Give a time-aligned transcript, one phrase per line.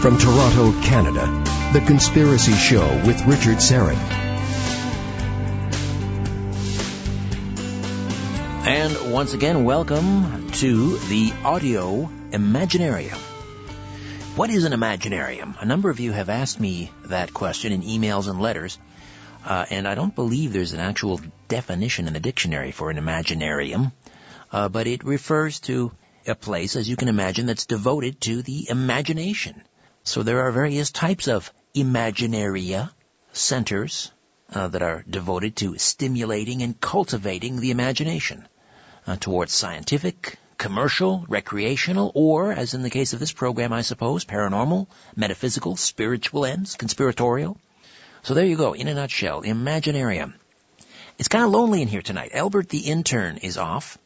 [0.00, 1.26] From Toronto, Canada,
[1.74, 3.98] The Conspiracy Show with Richard Syrett.
[8.66, 13.18] And once again, welcome to the Audio Imaginarium.
[14.36, 15.60] What is an Imaginarium?
[15.60, 18.78] A number of you have asked me that question in emails and letters,
[19.44, 23.92] uh, and I don't believe there's an actual definition in the dictionary for an Imaginarium,
[24.50, 25.92] uh, but it refers to
[26.26, 29.62] a place, as you can imagine, that's devoted to the imagination.
[30.04, 32.90] So there are various types of imaginaria
[33.32, 34.10] centers
[34.52, 38.48] uh, that are devoted to stimulating and cultivating the imagination
[39.06, 44.24] uh, towards scientific, commercial, recreational, or, as in the case of this program, I suppose,
[44.24, 47.56] paranormal, metaphysical, spiritual ends, conspiratorial.
[48.22, 50.34] So there you go, in a nutshell, Imaginarium.
[51.18, 52.32] It's kind of lonely in here tonight.
[52.34, 53.98] Albert the intern is off.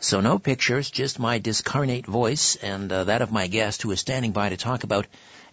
[0.00, 4.00] So no pictures, just my discarnate voice and uh, that of my guest who is
[4.00, 5.06] standing by to talk about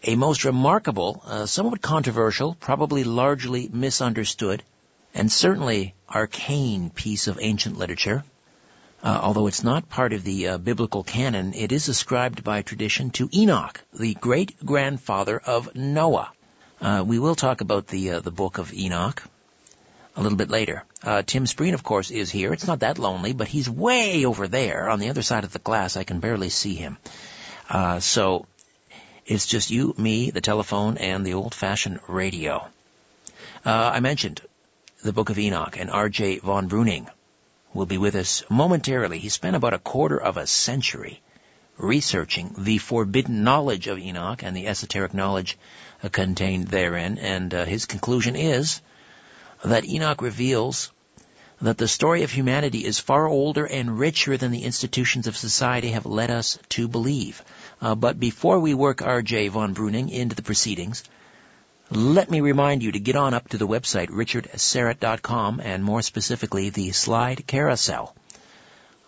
[0.03, 4.64] a most remarkable, uh, somewhat controversial, probably largely misunderstood,
[5.14, 8.23] and certainly arcane piece of ancient literature.
[9.03, 13.09] Uh, although it's not part of the uh, biblical canon, it is ascribed by tradition
[13.09, 16.31] to Enoch, the great grandfather of Noah.
[16.80, 19.23] Uh, we will talk about the uh, the book of Enoch
[20.16, 20.84] a little bit later.
[21.04, 22.54] Uh, Tim Spreen, of course, is here.
[22.54, 25.59] It's not that lonely, but he's way over there on the other side of the
[25.59, 25.98] glass.
[25.98, 26.98] I can barely see him.
[27.70, 28.45] Uh, so
[29.26, 32.67] it's just you, me, the telephone, and the old-fashioned radio.
[33.66, 34.42] Uh, I mentioned
[35.04, 36.39] the Book of Enoch, and R.J.
[36.39, 37.08] von Bruening
[37.73, 39.20] will be with us momentarily.
[39.20, 41.22] He spent about a quarter of a century
[41.78, 45.58] researching the forbidden knowledge of Enoch and the esoteric knowledge
[46.12, 48.82] contained therein, and uh, his conclusion is
[49.64, 50.92] that Enoch reveals
[51.62, 55.92] that the story of humanity is far older and richer than the institutions of society
[55.92, 57.44] have led us to believe.
[57.82, 59.50] Uh, but before we work R.J.
[59.50, 61.04] von Bruening into the proceedings,
[61.92, 66.70] let me remind you to get on up to the website richardsyrett.com and more specifically
[66.70, 68.16] the slide carousel,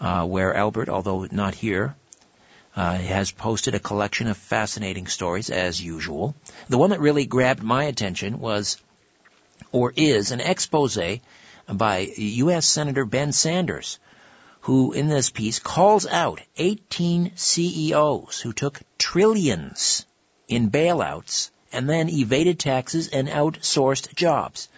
[0.02, 1.96] uh, where Albert, although not here,
[2.76, 6.36] uh, has posted a collection of fascinating stories as usual.
[6.68, 8.78] The one that really grabbed my attention was,
[9.74, 10.98] or is, an expose
[11.68, 12.66] by U.S.
[12.66, 14.00] Senator Ben Sanders,
[14.62, 20.06] who in this piece calls out 18 CEOs who took trillions
[20.48, 24.70] in bailouts and then evaded taxes and outsourced jobs.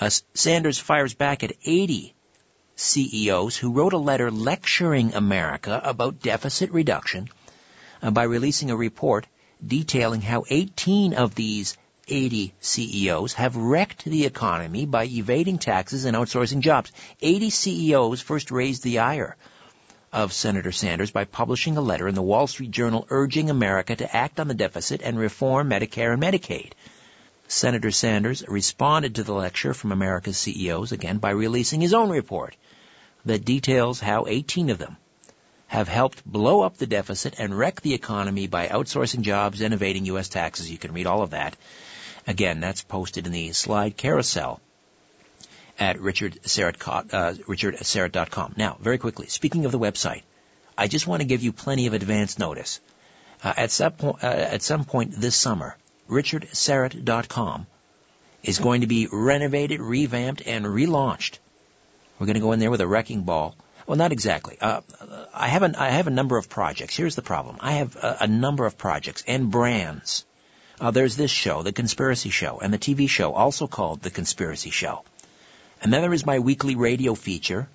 [0.00, 2.14] Uh, Sanders fires back at 80
[2.76, 7.28] CEOs who wrote a letter lecturing America about deficit reduction
[8.02, 9.26] uh, by releasing a report
[9.66, 11.76] detailing how 18 of these
[12.10, 16.90] 80 CEOs have wrecked the economy by evading taxes and outsourcing jobs.
[17.22, 19.36] 80 CEOs first raised the ire
[20.12, 24.16] of Senator Sanders by publishing a letter in the Wall Street Journal urging America to
[24.16, 26.72] act on the deficit and reform Medicare and Medicaid.
[27.46, 32.56] Senator Sanders responded to the lecture from America's CEOs again by releasing his own report
[33.24, 34.96] that details how 18 of them
[35.68, 40.06] have helped blow up the deficit and wreck the economy by outsourcing jobs and evading
[40.06, 40.28] U.S.
[40.28, 40.68] taxes.
[40.68, 41.56] You can read all of that
[42.26, 44.60] Again, that's posted in the slide carousel
[45.78, 48.54] at richardsyrett, uh.
[48.56, 50.22] Now, very quickly, speaking of the website,
[50.76, 52.80] I just want to give you plenty of advance notice.
[53.42, 55.76] Uh, at, some po- uh, at some point this summer,
[56.08, 57.66] richardsyrett.com
[58.42, 61.38] is going to be renovated, revamped, and relaunched.
[62.18, 63.56] We're going to go in there with a wrecking ball.
[63.86, 64.58] Well, not exactly.
[64.60, 64.82] Uh,
[65.32, 66.96] I have an, I have a number of projects.
[66.96, 67.56] Here's the problem.
[67.60, 70.26] I have a, a number of projects and brands
[70.80, 74.70] uh, there's this show, The Conspiracy Show, and the TV show also called The Conspiracy
[74.70, 75.04] Show.
[75.82, 77.68] And then there is my weekly radio feature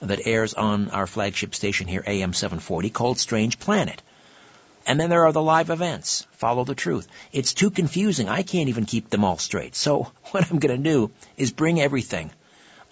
[0.00, 4.00] that airs on our flagship station here, AM 740, called Strange Planet.
[4.86, 7.08] And then there are the live events, Follow the Truth.
[7.32, 8.28] It's too confusing.
[8.28, 9.74] I can't even keep them all straight.
[9.74, 12.30] So what I'm going to do is bring everything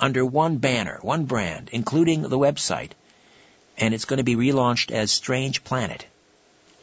[0.00, 2.91] under one banner, one brand, including the website.
[3.79, 6.05] And it's going to be relaunched as Strange Planet.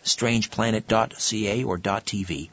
[0.06, 2.50] StrangePlanet.ca or .tv.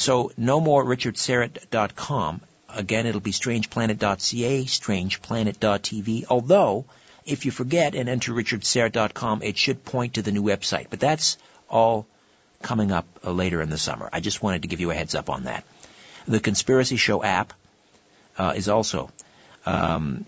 [0.00, 2.40] So no more richardsyrett.com.
[2.70, 6.24] Again, it'll be strangeplanet.ca, strangeplanet.tv.
[6.30, 6.86] Although,
[7.26, 10.86] if you forget and enter richardsyrett.com, it should point to the new website.
[10.88, 11.36] But that's
[11.68, 12.06] all
[12.62, 14.08] coming up uh, later in the summer.
[14.10, 15.64] I just wanted to give you a heads up on that.
[16.26, 17.52] The Conspiracy Show app
[18.38, 19.10] uh, is also
[19.66, 20.24] um,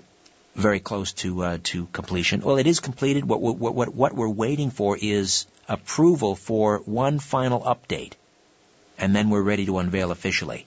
[0.54, 2.42] very close to uh, to completion.
[2.42, 3.24] Well, it is completed.
[3.24, 8.12] What, what, what, what we're waiting for is approval for one final update
[8.98, 10.66] and then we're ready to unveil officially.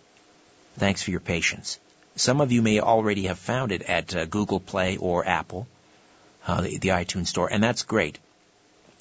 [0.77, 1.79] Thanks for your patience.
[2.15, 5.67] Some of you may already have found it at uh, Google Play or Apple,
[6.47, 8.19] uh, the, the, iTunes Store, and that's great.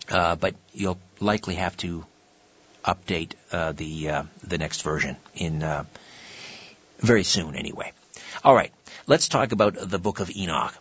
[0.09, 2.05] Uh, but you'll likely have to
[2.85, 5.85] update uh, the uh, the next version in uh,
[6.99, 7.93] very soon, anyway.
[8.43, 8.73] All right,
[9.07, 10.75] let's talk about the Book of Enoch.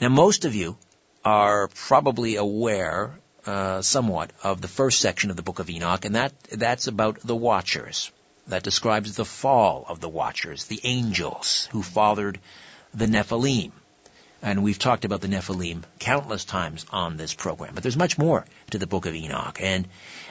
[0.00, 0.76] Now, most of you
[1.24, 3.12] are probably aware
[3.46, 7.20] uh, somewhat of the first section of the Book of Enoch, and that that's about
[7.20, 8.10] the Watchers.
[8.48, 12.40] That describes the fall of the Watchers, the angels who fathered
[12.92, 13.72] the Nephilim.
[14.44, 17.74] And we've talked about the Nephilim countless times on this program.
[17.74, 19.58] But there's much more to the Book of Enoch.
[19.60, 19.86] And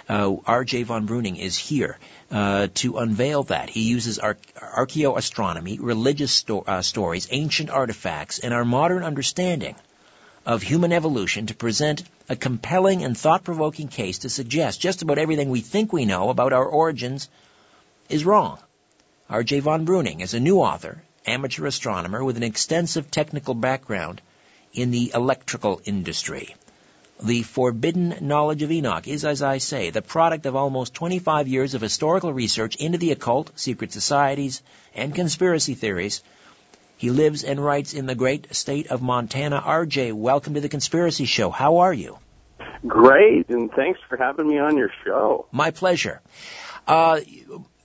[0.10, 0.84] uh, R.J.
[0.84, 1.98] von Bruening is here
[2.30, 3.70] uh, to unveil that.
[3.70, 9.76] He uses ar- archaeoastronomy, religious sto- uh, stories, ancient artifacts, and our modern understanding
[10.46, 15.50] of human evolution to present a compelling and thought-provoking case to suggest just about everything
[15.50, 17.30] we think we know about our origins
[18.10, 18.58] is wrong.
[19.30, 19.62] R.J.
[19.62, 24.22] von Bruening is a new author amateur astronomer with an extensive technical background
[24.74, 26.56] in the electrical industry.
[27.24, 31.76] The forbidden knowledge of Enoch is, as I say, the product of almost 25 years
[31.76, 34.64] of historical research into the occult, secret societies,
[34.96, 36.24] and conspiracy theories.
[37.02, 39.60] He lives and writes in the great state of Montana.
[39.60, 41.50] RJ, welcome to the Conspiracy Show.
[41.50, 42.20] How are you?
[42.86, 45.48] Great, and thanks for having me on your show.
[45.52, 46.22] My pleasure.
[46.88, 47.22] Uh,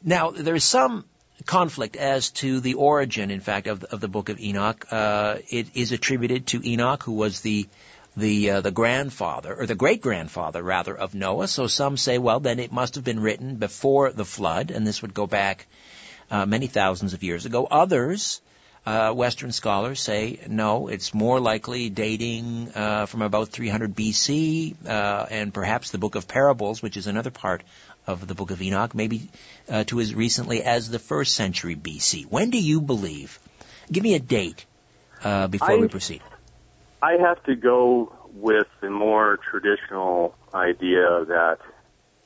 [0.04, 1.06] now, there's some
[1.46, 4.84] conflict as to the origin, in fact, of the, of the book of Enoch.
[4.90, 7.66] Uh, it is attributed to Enoch, who was the
[8.18, 11.48] the uh, the grandfather or the great grandfather rather of Noah.
[11.48, 15.00] So some say, well, then it must have been written before the flood, and this
[15.00, 15.66] would go back
[16.30, 17.64] uh, many thousands of years ago.
[17.64, 18.42] Others.
[18.86, 25.26] Uh, Western scholars say no, it's more likely dating uh, from about 300 BC, uh,
[25.28, 27.64] and perhaps the Book of Parables, which is another part
[28.06, 29.28] of the book of Enoch, maybe
[29.68, 32.26] uh, to as recently as the first century BC.
[32.26, 33.40] When do you believe?
[33.90, 34.64] Give me a date
[35.24, 36.22] uh, before I, we proceed.
[37.02, 41.58] I have to go with the more traditional idea that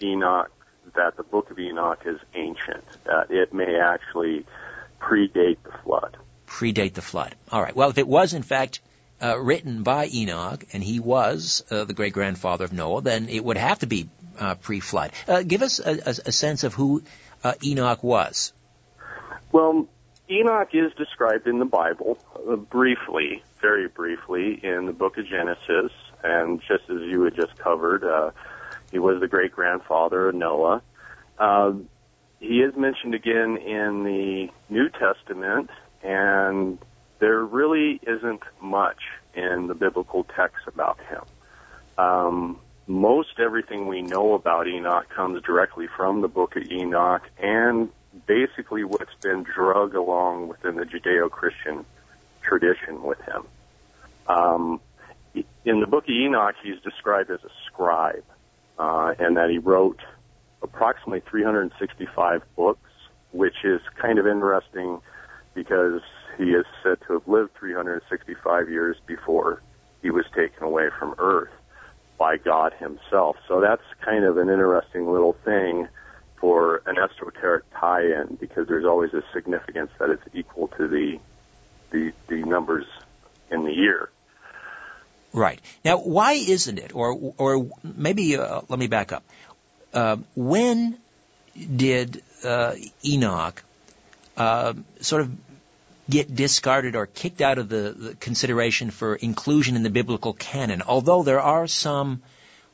[0.03, 0.51] Enoch,
[0.95, 4.45] that the book of Enoch is ancient, that it may actually
[5.01, 6.19] predate the flood.
[6.51, 7.35] Predate the flood.
[7.51, 7.75] All right.
[7.75, 8.81] Well, if it was in fact
[9.23, 13.45] uh, written by Enoch, and he was uh, the great grandfather of Noah, then it
[13.45, 14.09] would have to be
[14.39, 15.13] uh, pre-flood.
[15.29, 17.03] Uh, give us a, a, a, sense of who
[17.45, 18.53] uh, Enoch was.
[19.53, 19.87] Well,
[20.31, 25.93] Enoch is described in the Bible uh, briefly, very briefly, in the book of Genesis,
[26.25, 28.05] and just as you had just covered,
[28.91, 30.83] he was the great grandfather of Noah.
[32.39, 35.69] He is mentioned again in the New Testament,
[36.03, 36.79] and
[37.19, 39.01] there really isn't much
[39.35, 41.23] in the biblical text about him.
[41.99, 47.91] Um, most everything we know about Enoch comes directly from the book of Enoch and
[48.27, 51.85] basically what's been drug along within the Judeo-Christian
[52.43, 53.45] tradition with him.
[54.27, 54.81] Um,
[55.65, 58.25] in the book of Enoch, he's described as a scribe,
[58.79, 60.01] uh, and that he wrote
[60.63, 62.91] approximately 365 books,
[63.33, 65.01] which is kind of interesting
[65.61, 66.01] because
[66.39, 69.61] he is said to have lived 365 years before
[70.01, 71.51] he was taken away from earth
[72.17, 73.37] by God himself.
[73.47, 75.87] So that's kind of an interesting little thing
[76.41, 81.19] for an esoteric tie-in because there's always a significance that it's equal to the
[81.91, 82.87] the, the numbers
[83.51, 84.09] in the year.
[85.35, 85.61] Right.
[85.85, 89.25] Now, why isn't it, or or maybe uh, let me back up.
[89.93, 90.97] Uh, when
[91.77, 93.63] did uh, Enoch
[94.39, 95.50] uh, sort of
[96.11, 100.83] get discarded or kicked out of the, the consideration for inclusion in the biblical canon.
[100.83, 102.23] Although there are some,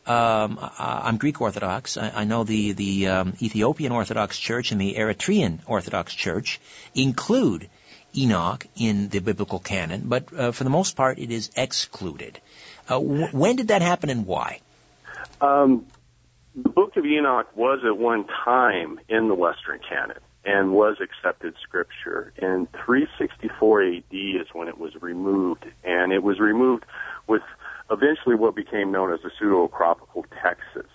[0.07, 1.97] um, I'm Greek Orthodox.
[1.97, 6.61] I, I know the the um, Ethiopian Orthodox Church and the Eritrean Orthodox Church
[6.95, 7.69] include
[8.17, 12.41] Enoch in the biblical canon, but uh, for the most part, it is excluded.
[12.89, 14.61] Uh, w- when did that happen, and why?
[15.41, 15.87] Um,
[16.55, 20.17] the Book of Enoch was at one time in the Western canon
[20.47, 22.33] and was accepted scripture.
[22.39, 26.85] And 364 AD is when it was removed, and it was removed
[27.27, 27.43] with
[27.91, 30.93] eventually what became known as the pseudo-apocryphal texts.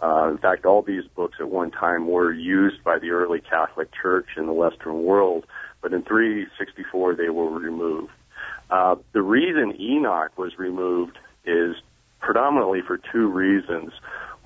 [0.00, 3.88] Uh, in fact, all these books at one time were used by the early Catholic
[4.00, 5.44] Church in the Western world,
[5.82, 8.12] but in 364 they were removed.
[8.70, 11.74] Uh, the reason Enoch was removed is
[12.20, 13.92] predominantly for two reasons.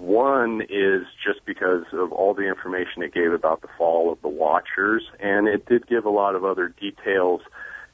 [0.02, 4.28] One is just because of all the information it gave about the fall of the
[4.28, 7.40] Watchers, and it did give a lot of other details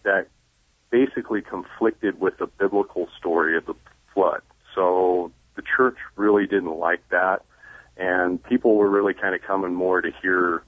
[0.04, 0.28] that
[0.88, 3.74] basically conflicted with the biblical story of the
[4.14, 4.40] flood.
[4.74, 7.44] So the church really didn't like that,
[7.98, 10.62] and people were really kind of coming more to hear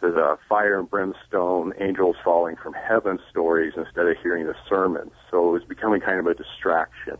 [0.00, 5.12] the fire and brimstone, angels falling from heaven stories instead of hearing the sermons.
[5.30, 7.18] So it was becoming kind of a distraction.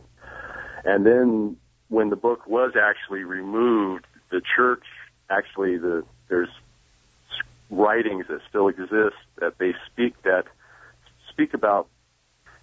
[0.83, 1.55] And then
[1.89, 4.83] when the book was actually removed, the church
[5.29, 6.49] actually the there's
[7.69, 10.45] writings that still exist that they speak that
[11.29, 11.87] speak about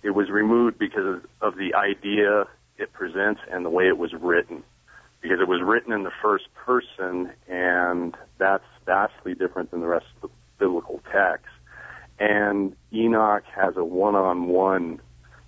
[0.02, 2.44] it was removed because of, the idea
[2.76, 4.62] it presents and the way it was written.
[5.22, 10.04] Because it was written in the first person and that's vastly different than the rest
[10.16, 11.46] of the biblical text.
[12.18, 15.00] And Enoch has a one-on-one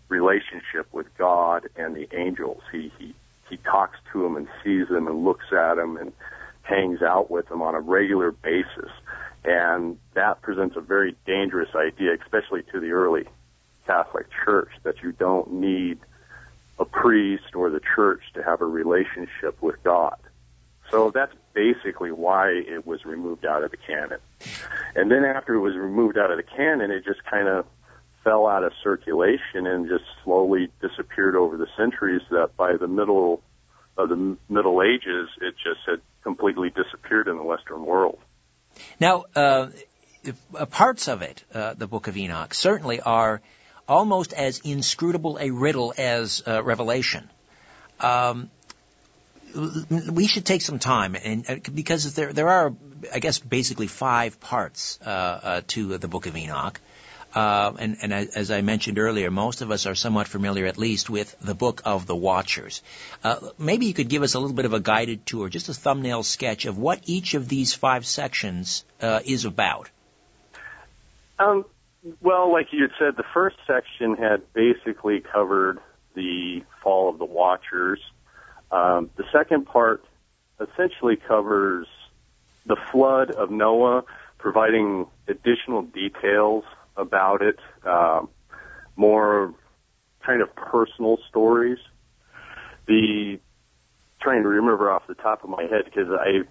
[0.09, 2.62] relationship with God and the angels.
[2.73, 3.14] He he
[3.49, 6.12] he talks to them and sees them and looks at them and
[6.62, 8.91] hangs out with them on a regular basis.
[9.45, 13.25] And that presents a very dangerous idea, especially to the early
[13.87, 15.99] Catholic Church, that you don't need
[16.79, 20.17] a priest or the church to have a relationship with God.
[20.91, 24.19] So that's basically why it was removed out of the canon.
[24.95, 27.67] And then after it was removed out of the canon, it just kind of
[28.26, 33.40] fell out of circulation and just slowly disappeared over the centuries that by the middle
[33.97, 38.18] of the Middle Ages, it just had completely disappeared in the Western world.
[38.99, 39.68] Now, uh,
[40.54, 43.40] uh, parts of it, uh, the Book of Enoch, certainly are
[43.88, 47.30] almost as inscrutable a riddle as uh, Revelation.
[48.00, 48.50] Um,
[50.11, 52.75] we should take some time, and uh, because there there are,
[53.14, 56.80] I guess, basically five parts uh, to the Book of Enoch.
[57.37, 61.11] Uh, and, and as I mentioned earlier, most of us are somewhat familiar, at least,
[61.11, 62.83] with the Book of the Watchers.
[63.23, 65.75] Uh, maybe you could give us a little bit of a guided tour, just a
[65.75, 69.90] thumbnail sketch of what each of these five sections uh, is about.
[71.38, 71.66] Um,
[72.23, 75.78] well, like you had said, the first section had basically covered
[76.14, 78.00] the fall of the Watchers.
[78.73, 80.02] Um, the second part
[80.59, 81.87] essentially covers
[82.64, 84.05] the flood of Noah,
[84.38, 86.64] providing additional details
[86.97, 88.29] about it, um,
[88.97, 89.55] more
[90.25, 91.79] kind of personal stories.
[92.87, 93.38] The
[94.21, 96.43] trying to remember off the top of my head because I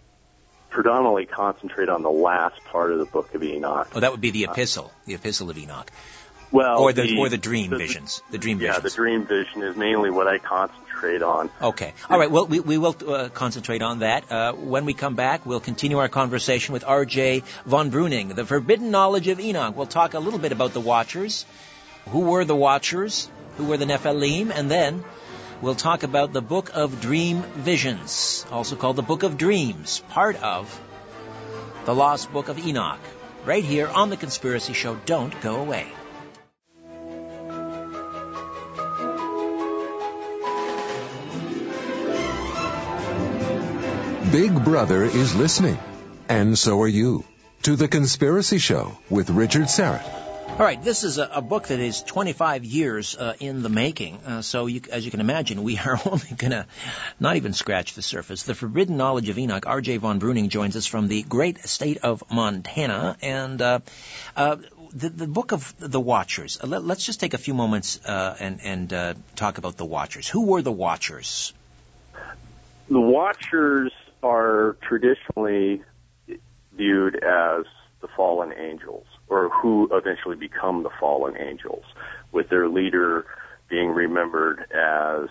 [0.70, 3.90] predominantly concentrate on the last part of the book of Enoch.
[3.96, 5.90] Oh, that would be the epistle, uh, the epistle of Enoch.
[6.52, 8.84] Well, or the, the or the dream the, visions, the dream yeah, visions.
[8.84, 11.50] Yeah, the dream vision is mainly what I concentrate on.
[11.62, 12.32] Okay, all right.
[12.32, 14.32] Well, we we will uh, concentrate on that.
[14.32, 17.44] Uh, when we come back, we'll continue our conversation with R.J.
[17.66, 19.76] von Bruening, the forbidden knowledge of Enoch.
[19.76, 21.46] We'll talk a little bit about the Watchers,
[22.10, 25.04] who were the Watchers, who were the Nephilim, and then
[25.62, 30.42] we'll talk about the Book of Dream Visions, also called the Book of Dreams, part
[30.42, 30.80] of
[31.86, 33.00] the Lost Book of Enoch.
[33.46, 34.96] Right here on The Conspiracy Show.
[35.06, 35.86] Don't go away.
[44.32, 45.78] Big Brother is listening,
[46.28, 47.24] and so are you,
[47.62, 50.04] to The Conspiracy Show with Richard Syrett.
[50.50, 54.18] All right, this is a, a book that is 25 years uh, in the making.
[54.26, 56.66] Uh, so, you, as you can imagine, we are only going to
[57.20, 58.44] not even scratch the surface.
[58.44, 59.98] The Forbidden Knowledge of Enoch, R.J.
[59.98, 63.18] von Bruening, joins us from the great state of Montana.
[63.22, 63.80] And uh,
[64.36, 64.58] uh
[64.92, 68.36] the, the book of the Watchers, uh, let, us just take a few moments uh,
[68.40, 70.28] and, and talk about the Watchers.
[70.30, 71.54] Who were the Watchers?
[72.90, 73.92] The Watchers
[74.26, 75.84] are traditionally
[76.76, 77.66] viewed as
[78.02, 81.84] the fallen angels, or who eventually become the fallen angels,
[82.32, 83.26] with their leader
[83.70, 85.30] being remembered as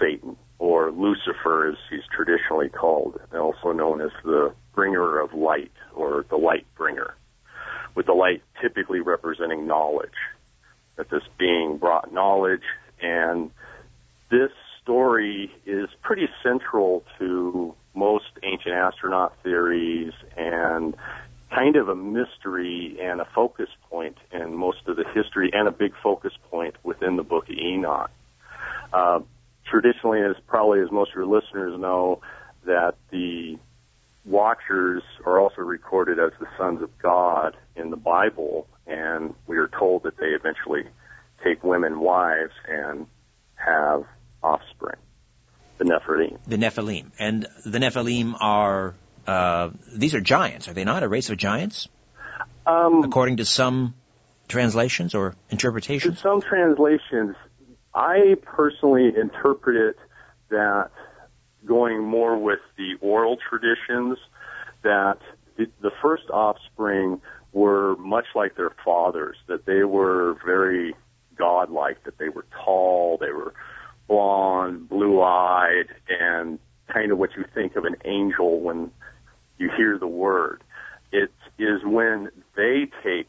[0.00, 5.72] Satan, or Lucifer as he's traditionally called, and also known as the bringer of light,
[5.94, 7.14] or the light bringer,
[7.94, 10.10] with the light typically representing knowledge,
[10.96, 12.66] that this being brought knowledge,
[13.00, 13.50] and
[14.28, 14.50] this
[14.82, 20.94] story is pretty central to most ancient astronaut theories and
[21.50, 25.72] kind of a mystery and a focus point in most of the history and a
[25.72, 28.10] big focus point within the book of Enoch.
[28.92, 29.20] Uh,
[29.66, 32.20] traditionally, as probably as most of your listeners know,
[32.64, 33.58] that the
[34.24, 39.66] Watchers are also recorded as the sons of God in the Bible, and we are
[39.66, 40.84] told that they eventually
[41.42, 43.08] take women wives and
[43.56, 44.04] have
[44.40, 45.01] offspring
[45.82, 46.38] the Nephilim.
[46.46, 47.10] The Nephilim.
[47.18, 48.94] And the Nephilim are,
[49.26, 51.02] uh, these are giants, are they not?
[51.02, 51.88] A race of giants?
[52.66, 53.94] Um, According to some
[54.48, 56.20] translations or interpretations?
[56.20, 57.36] some translations,
[57.94, 59.96] I personally interpret it
[60.50, 60.90] that
[61.64, 64.18] going more with the oral traditions,
[64.82, 65.18] that
[65.56, 67.20] the first offspring
[67.52, 70.94] were much like their fathers, that they were very
[71.36, 73.54] godlike, that they were tall, they were
[74.08, 76.58] blonde, blue-eyed, and
[76.92, 78.90] kind of what you think of an angel when
[79.58, 80.62] you hear the word.
[81.12, 83.28] It is when they take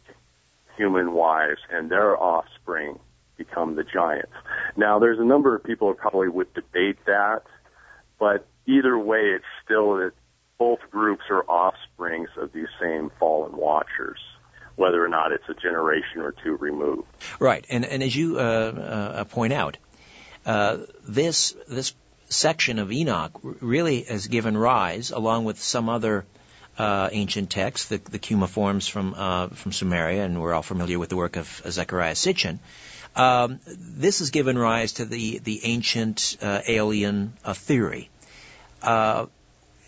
[0.78, 3.00] human wives and their offspring
[3.38, 4.34] become the giants.
[4.76, 7.44] Now, there's a number of people who probably would debate that,
[8.20, 10.12] but either way, it's still that
[10.58, 14.20] both groups are offsprings of these same fallen watchers,
[14.76, 17.08] whether or not it's a generation or two removed.
[17.40, 19.78] Right, and and as you uh, uh, point out,
[20.46, 21.94] uh, this this
[22.30, 26.26] section of Enoch really has given rise, along with some other
[26.78, 31.10] uh, ancient texts, the, the cuneiforms from uh, from Sumeria, and we're all familiar with
[31.10, 32.60] the work of Zecharia Sitchin.
[33.16, 38.10] Um, this has given rise to the the ancient uh, alien uh, theory.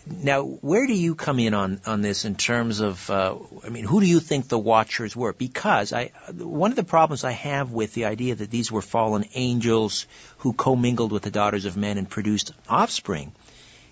[0.08, 3.34] Now, where do you come in on, on this in terms of, uh,
[3.64, 5.32] I mean, who do you think the Watchers were?
[5.32, 9.24] Because I, one of the problems I have with the idea that these were fallen
[9.34, 10.06] angels
[10.38, 13.32] who commingled with the daughters of men and produced offspring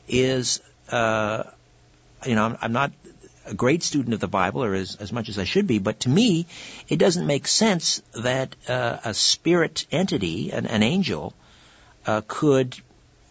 [0.06, 1.42] is, uh,
[2.25, 2.92] you know, I'm, I'm not
[3.47, 6.00] a great student of the Bible, or as, as much as I should be, but
[6.00, 6.47] to me,
[6.88, 11.35] it doesn't make sense that uh, a spirit entity, an, an angel,
[12.06, 12.76] uh, could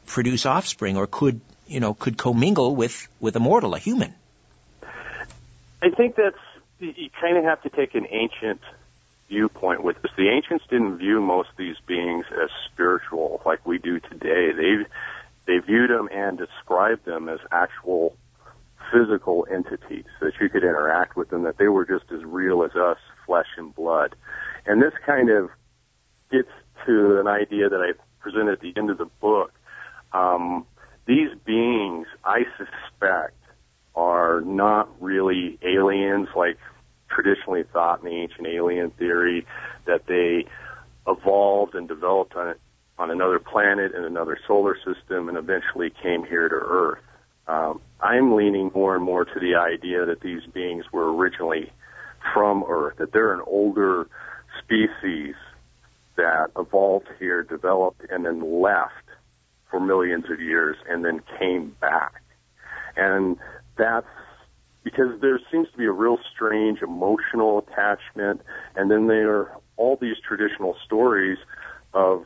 [0.06, 1.40] produce offspring or could
[1.74, 4.14] you know, could commingle with, with a mortal, a human.
[5.82, 6.38] I think that's,
[6.80, 8.62] you kind of have to take an ancient
[9.28, 10.12] viewpoint with this.
[10.16, 14.52] The ancients didn't view most of these beings as spiritual like we do today.
[14.52, 14.86] They,
[15.48, 18.16] they viewed them and described them as actual
[18.92, 22.76] physical entities, that you could interact with them, that they were just as real as
[22.76, 24.16] us, flesh and blood.
[24.68, 25.50] And this kind of
[26.32, 26.50] gets
[26.86, 29.52] to an idea that I present at the end of the book.
[30.12, 30.68] Um,
[31.06, 33.36] these beings, I suspect,
[33.96, 36.58] are not really aliens like
[37.10, 39.46] traditionally thought in the ancient alien theory
[39.86, 40.46] that they
[41.08, 42.56] evolved and developed on
[43.00, 47.00] on another planet in another solar system and eventually came here to Earth.
[47.48, 51.72] Um, I'm leaning more and more to the idea that these beings were originally
[52.34, 54.08] from Earth, that they're an older
[54.64, 55.34] species
[56.16, 58.94] that evolved here, developed, and then left
[59.74, 62.22] for millions of years and then came back.
[62.96, 63.38] And
[63.76, 64.06] that's
[64.84, 68.42] because there seems to be a real strange emotional attachment,
[68.76, 71.40] and then there are all these traditional stories
[71.96, 72.26] of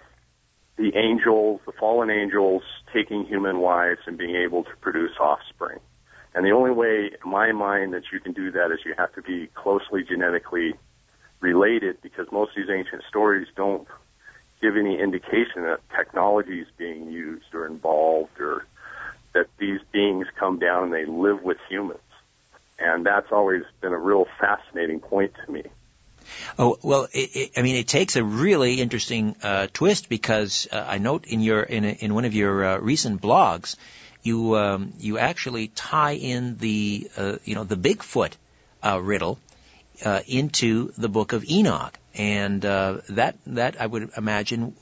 [0.75, 5.79] the angels, the fallen angels, taking human wives and being able to produce offspring.
[6.35, 9.13] And the only way, in my mind, that you can do that is you have
[9.13, 10.73] to be closely genetically
[11.39, 13.87] related because most of these ancient stories don't
[14.61, 18.65] give any indication that technology is being used or involved or
[19.33, 21.99] that these beings come down and they live with humans.
[22.79, 25.63] And that's always been a real fascinating point to me.
[26.59, 30.83] Oh well, it, it, I mean, it takes a really interesting uh, twist because uh,
[30.87, 33.77] I note in your in, a, in one of your uh, recent blogs,
[34.23, 38.33] you um, you actually tie in the uh, you know the Bigfoot
[38.83, 39.39] uh, riddle
[40.03, 44.75] uh, into the book of Enoch, and uh, that that I would imagine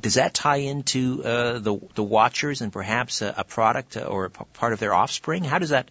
[0.00, 4.30] does that tie into uh, the the Watchers and perhaps a, a product or a
[4.30, 5.44] part of their offspring?
[5.44, 5.90] How does that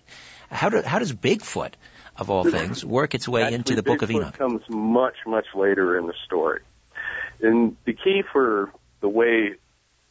[0.50, 1.74] how do, how does Bigfoot
[2.18, 4.38] of all things work its way Actually, into the book Bigfoot of Enoch?
[4.38, 6.62] Comes much much later in the story,
[7.42, 8.72] and the key for
[9.02, 9.56] the way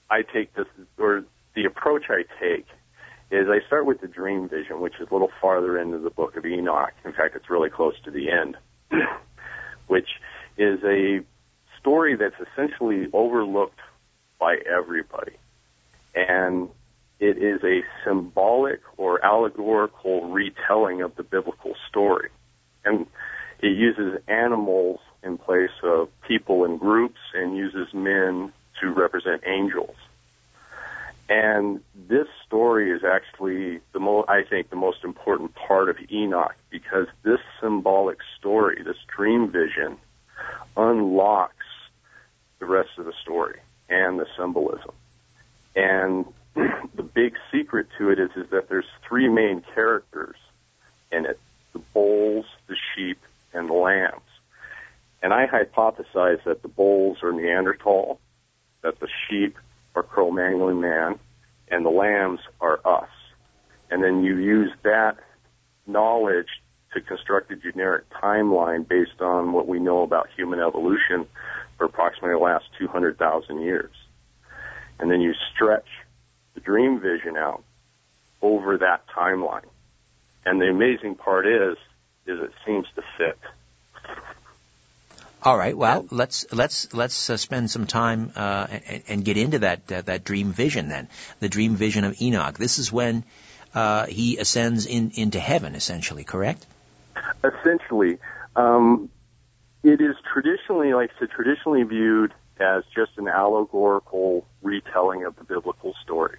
[0.09, 2.67] I take this or the approach I take
[3.31, 6.37] is I start with the dream vision, which is a little farther into the book
[6.37, 6.93] of Enoch.
[7.05, 8.57] In fact, it's really close to the end,
[9.87, 10.09] which
[10.59, 11.21] is a
[11.81, 13.79] story that's essentially overlooked
[14.39, 15.37] by everybody.
[16.15, 16.69] And
[17.21, 22.31] it is a symbolic or allegorical retelling of the biblical story.
[22.85, 23.07] And
[23.61, 29.97] it uses animals in place of people and groups and uses men to represent angels.
[31.29, 36.55] And this story is actually the mo- I think the most important part of Enoch
[36.71, 39.99] because this symbolic story, this dream vision,
[40.77, 41.55] unlocks
[42.59, 44.93] the rest of the story and the symbolism.
[45.75, 50.37] And the big secret to it is, is that there's three main characters
[51.13, 51.39] in it.
[51.73, 53.19] The bulls, the sheep,
[53.53, 54.23] and the lambs.
[55.23, 58.21] And I hypothesize that the bulls are Neanderthal,
[58.83, 59.57] that the sheep
[59.95, 61.19] are Cro-Magnon man,
[61.69, 63.11] and the lambs are us.
[63.91, 65.17] And then you use that
[65.87, 66.49] knowledge
[66.95, 71.27] to construct a generic timeline based on what we know about human evolution
[71.77, 73.93] for approximately the last 200,000 years.
[74.99, 75.87] And then you stretch
[76.55, 77.63] the dream vision out
[78.43, 79.67] over that timeline.
[80.45, 81.77] And the amazing part is,
[82.27, 83.39] is it seems to fit.
[85.43, 85.77] All right.
[85.77, 90.03] Well, let's let's let's uh, spend some time uh, and, and, get into that uh,
[90.03, 91.09] that dream vision then.
[91.39, 92.59] The dream vision of Enoch.
[92.59, 93.23] This is when
[93.73, 96.25] uh, he ascends in, into heaven, essentially.
[96.25, 96.67] Correct?
[97.45, 98.19] Essentially,
[98.57, 99.11] um,
[99.83, 105.45] it is traditionally, like I said, traditionally viewed as just an allegorical retelling of the
[105.45, 106.39] biblical story.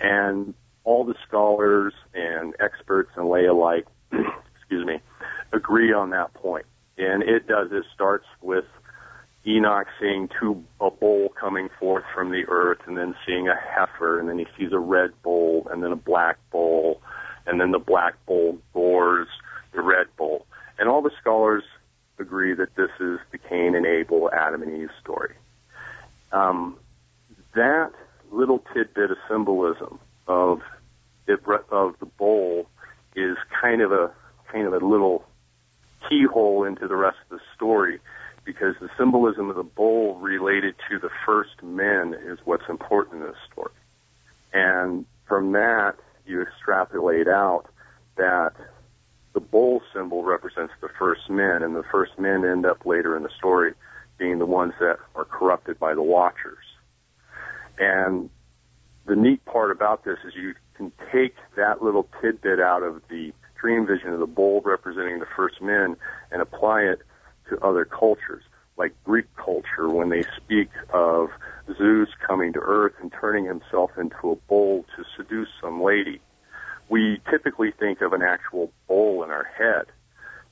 [0.00, 0.54] And
[0.84, 3.86] all the scholars and experts and lay alike,
[4.56, 5.00] excuse me,
[5.52, 6.66] agree on that point.
[6.96, 7.68] And it does.
[7.72, 8.64] It starts with
[9.46, 14.18] Enoch seeing two a bull coming forth from the earth, and then seeing a heifer,
[14.18, 17.00] and then he sees a red bull, and then a black bull,
[17.46, 19.28] and then the black bull gores
[19.76, 20.46] the red bull.
[20.78, 21.62] And all the scholars
[22.18, 25.34] agree that this is the Cain and Abel, Adam and Eve story.
[26.32, 26.76] Um,
[27.54, 27.92] that
[28.32, 30.60] little tidbit of symbolism of
[31.28, 32.66] it, of the bowl
[33.14, 34.12] is kind of a
[34.52, 35.24] kind of a little
[36.08, 38.00] keyhole into the rest of the story
[38.44, 43.28] because the symbolism of the bowl related to the first men is what's important in
[43.28, 43.72] this story.
[44.52, 47.66] And from that, you extrapolate out
[48.16, 48.52] that
[49.36, 53.22] the bowl symbol represents the first men, and the first men end up later in
[53.22, 53.74] the story
[54.16, 56.64] being the ones that are corrupted by the watchers.
[57.78, 58.30] And
[59.04, 63.34] the neat part about this is you can take that little tidbit out of the
[63.60, 65.96] dream vision of the bowl representing the first men
[66.30, 67.00] and apply it
[67.50, 68.42] to other cultures,
[68.78, 71.28] like Greek culture, when they speak of
[71.76, 76.22] Zeus coming to earth and turning himself into a bull to seduce some lady.
[76.88, 79.86] We typically think of an actual bull in our head,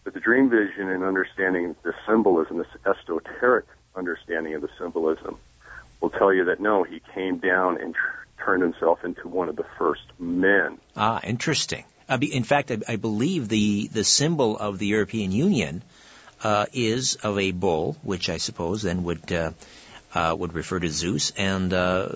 [0.03, 5.39] but the dream vision and understanding the symbolism, this esoteric understanding of the symbolism,
[6.01, 9.57] will tell you that no, he came down and tr- turned himself into one of
[9.57, 10.79] the first men.
[10.97, 11.85] Ah, interesting.
[12.09, 15.83] Uh, in fact, I, I, believe the, the symbol of the European Union
[16.43, 19.53] uh, is of a bull, which I suppose then would uh,
[20.15, 22.09] uh, would refer to Zeus, and uh,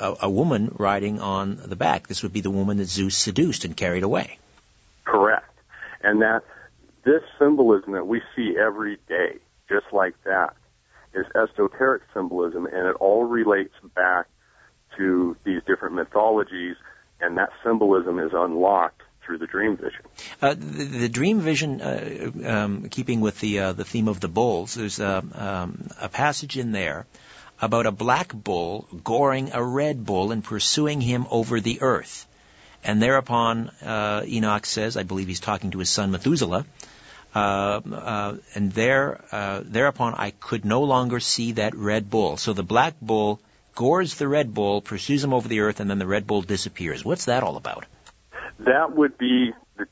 [0.00, 2.06] a, a, woman riding on the back.
[2.06, 4.38] This would be the woman that Zeus seduced and carried away.
[5.04, 5.50] Correct,
[6.02, 6.42] and that
[7.04, 9.38] this symbolism that we see every day,
[9.68, 10.54] just like that,
[11.14, 14.26] is esoteric symbolism, and it all relates back
[14.98, 16.76] to these different mythologies,
[17.20, 20.02] and that symbolism is unlocked through the dream vision.
[20.42, 24.28] Uh, the, the, dream vision, uh, um, keeping with the uh, the theme of the
[24.28, 25.32] bulls, there's um,
[26.00, 27.06] a passage in there
[27.60, 32.26] about a black bull goring a red bull and pursuing him over the earth.
[32.84, 36.64] And thereupon, uh, Enoch says, I believe he's talking to his son Methuselah,
[37.34, 39.20] uh, uh, and there,
[39.64, 42.36] thereupon I could no longer see that red bull.
[42.36, 43.40] So the black bull
[43.74, 47.04] gores the red bull, pursues him over the earth, and then the red bull disappears.
[47.04, 47.86] What's that all about?
[48.60, 49.86] that would be the,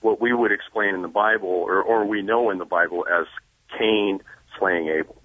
[0.00, 3.26] what we would explain in the Bible, or, or we know in the Bible as
[3.78, 4.20] Cain
[4.58, 5.20] slaying Abel.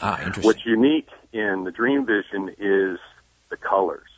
[0.00, 0.32] Ah.
[0.42, 2.98] What's unique in the dream vision is
[3.50, 4.08] the colors.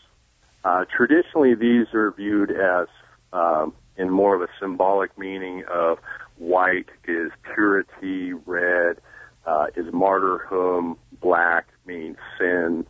[0.65, 2.89] Uh, traditionally, these are viewed as
[3.33, 5.99] um, in more of a symbolic meaning of
[6.39, 8.99] white is purity, red
[9.47, 12.85] uh, is martyrdom, black means sin.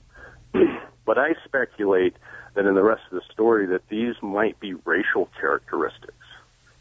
[1.05, 2.15] but I speculate
[2.55, 6.15] that in the rest of the story that these might be racial characteristics,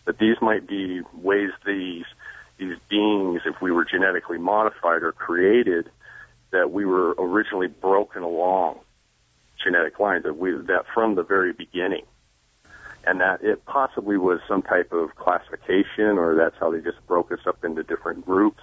[0.05, 2.05] that these might be ways these
[2.57, 5.89] these beings, if we were genetically modified or created,
[6.51, 8.79] that we were originally broken along
[9.63, 12.05] genetic lines, that we that from the very beginning,
[13.05, 17.31] and that it possibly was some type of classification, or that's how they just broke
[17.31, 18.61] us up into different groups.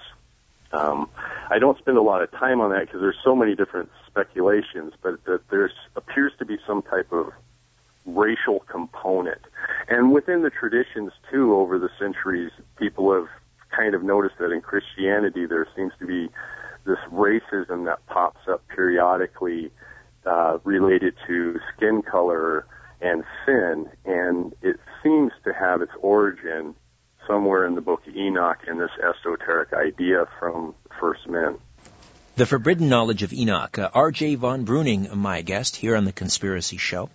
[0.72, 1.10] Um,
[1.50, 4.94] I don't spend a lot of time on that because there's so many different speculations,
[5.02, 7.32] but that there appears to be some type of
[8.06, 9.40] racial component.
[9.88, 13.28] And within the traditions too, over the centuries, people have
[13.76, 16.28] kind of noticed that in Christianity there seems to be
[16.84, 19.70] this racism that pops up periodically
[20.26, 22.66] uh, related to skin color
[23.00, 26.74] and sin, and it seems to have its origin
[27.26, 31.58] somewhere in the book of Enoch in this esoteric idea from first men.
[32.34, 33.78] The Forbidden Knowledge of Enoch.
[33.78, 34.36] Uh, R.J.
[34.36, 37.10] von Bruening, my guest here on the Conspiracy Show.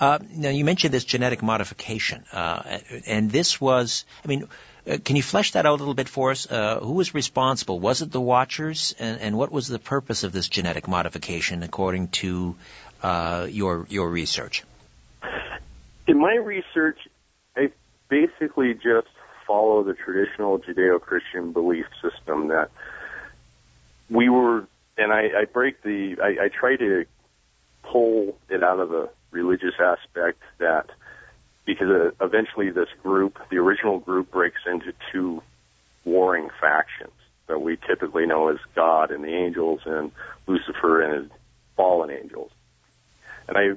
[0.00, 4.48] Uh, now, you mentioned this genetic modification, uh, and this was, I mean,
[4.86, 6.50] can you flesh that out a little bit for us?
[6.50, 7.80] Uh, who was responsible?
[7.80, 12.08] Was it the Watchers, and, and, what was the purpose of this genetic modification, according
[12.08, 12.54] to
[13.02, 14.62] uh, your your research?
[16.06, 16.98] In my research,
[17.56, 17.72] I
[18.08, 19.08] basically just
[19.46, 22.70] follow the traditional Judeo-Christian belief system that
[24.08, 27.06] we were, and I, I break the, I, I try to
[27.82, 30.90] pull it out of the religious aspect that
[31.66, 35.42] because uh, eventually this group, the original group, breaks into two
[36.04, 37.12] warring factions
[37.48, 40.12] that we typically know as God and the angels and
[40.46, 41.32] Lucifer and his
[41.76, 42.50] fallen angels.
[43.48, 43.72] And I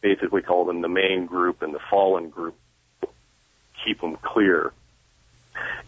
[0.00, 2.56] basically call them the main group and the fallen group.
[3.84, 4.72] Keep them clear.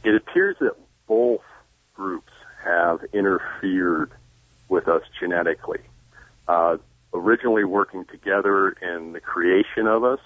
[0.04, 1.40] It appears that both
[1.94, 2.32] groups
[2.64, 4.12] have interfered
[4.68, 5.80] with us genetically.
[6.46, 6.76] Uh,
[7.12, 10.20] originally working together in the creation of us,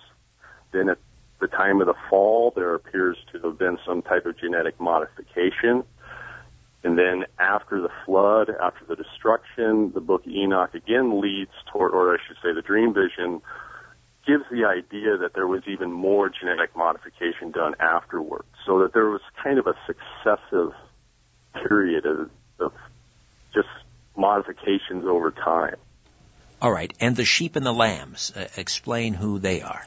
[0.72, 0.98] then at
[1.42, 5.82] the time of the fall, there appears to have been some type of genetic modification.
[6.84, 12.14] And then after the flood, after the destruction, the book Enoch again leads toward, or
[12.14, 13.42] I should say the dream vision
[14.24, 18.46] gives the idea that there was even more genetic modification done afterwards.
[18.64, 20.72] So that there was kind of a successive
[21.54, 22.72] period of, of
[23.52, 23.68] just
[24.16, 25.76] modifications over time.
[26.60, 26.92] All right.
[27.00, 29.84] And the sheep and the lambs, uh, explain who they are.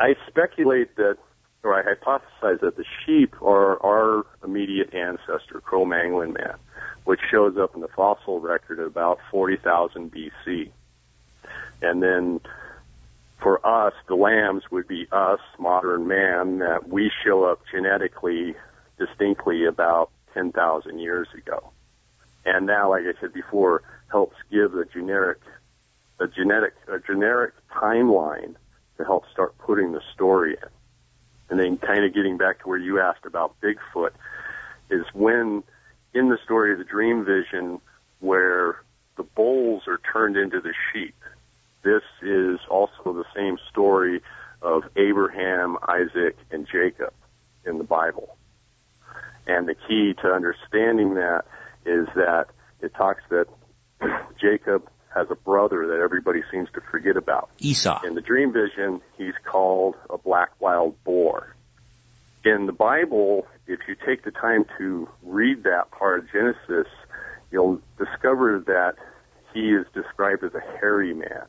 [0.00, 1.18] I speculate that,
[1.62, 6.54] or I hypothesize that the sheep are our immediate ancestor, Cro-Magnon man,
[7.04, 10.70] which shows up in the fossil record at about 40,000 BC.
[11.82, 12.40] And then
[13.42, 18.54] for us, the lambs would be us, modern man, that we show up genetically
[18.98, 21.72] distinctly about 10,000 years ago.
[22.46, 25.40] And now, like I said before, helps give a generic,
[26.18, 28.56] a genetic, a generic timeline
[29.00, 30.68] to help start putting the story in.
[31.48, 34.12] And then kind of getting back to where you asked about Bigfoot
[34.90, 35.62] is when
[36.14, 37.80] in the story of the dream vision
[38.20, 38.82] where
[39.16, 41.14] the bulls are turned into the sheep.
[41.82, 44.20] This is also the same story
[44.62, 47.12] of Abraham, Isaac, and Jacob
[47.64, 48.36] in the Bible.
[49.46, 51.44] And the key to understanding that
[51.86, 52.46] is that
[52.80, 53.46] it talks that
[54.40, 57.50] Jacob has a brother that everybody seems to forget about.
[57.58, 58.00] Esau.
[58.06, 61.56] In the dream vision, he's called a black wild boar.
[62.44, 66.90] In the Bible, if you take the time to read that part of Genesis,
[67.50, 68.94] you'll discover that
[69.52, 71.44] he is described as a hairy man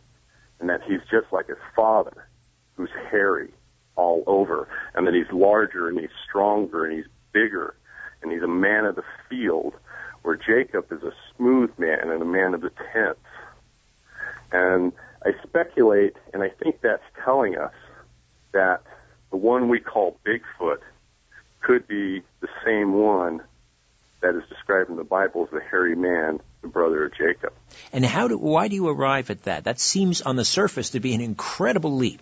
[0.59, 2.27] and that he's just like his father,
[2.75, 3.53] who's hairy
[3.95, 7.75] all over, and that he's larger and he's stronger and he's bigger
[8.21, 9.73] and he's a man of the field,
[10.21, 13.19] where Jacob is a smooth man and a man of the tents.
[14.51, 14.91] And
[15.23, 17.73] I speculate, and I think that's telling us
[18.53, 18.81] that
[19.29, 20.79] the one we call Bigfoot
[21.61, 23.41] could be the same one
[24.21, 27.53] that is described in the Bible as the hairy man, the brother of Jacob.
[27.91, 29.63] And how do, why do you arrive at that?
[29.63, 32.21] That seems on the surface to be an incredible leap.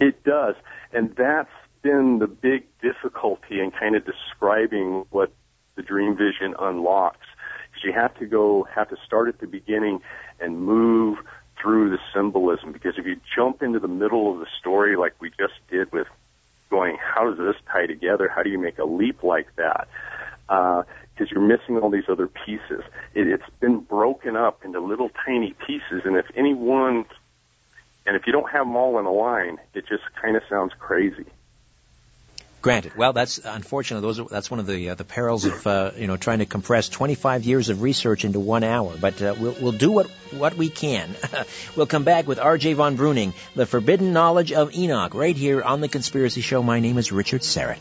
[0.00, 0.54] It does.
[0.92, 1.50] And that's
[1.82, 5.32] been the big difficulty in kind of describing what
[5.74, 7.26] the dream vision unlocks.
[7.82, 10.00] You have to go, have to start at the beginning
[10.40, 11.18] and move
[11.60, 12.72] through the symbolism.
[12.72, 16.06] Because if you jump into the middle of the story like we just did with
[16.70, 18.30] going, how does this tie together?
[18.34, 19.88] How do you make a leap like that?
[20.48, 20.86] Because
[21.20, 22.82] uh, you're missing all these other pieces.
[23.14, 27.04] It, it's been broken up into little tiny pieces, and if anyone,
[28.06, 30.72] and if you don't have them all in a line, it just kind of sounds
[30.78, 31.26] crazy.
[32.62, 32.96] Granted.
[32.96, 36.06] Well, that's unfortunately those are, that's one of the uh, the perils of uh, you
[36.06, 38.94] know trying to compress 25 years of research into one hour.
[39.00, 41.10] But uh, we'll we'll do what what we can.
[41.76, 42.74] we'll come back with R.J.
[42.74, 46.62] von Bruening, the forbidden knowledge of Enoch, right here on the Conspiracy Show.
[46.62, 47.80] My name is Richard Syrett.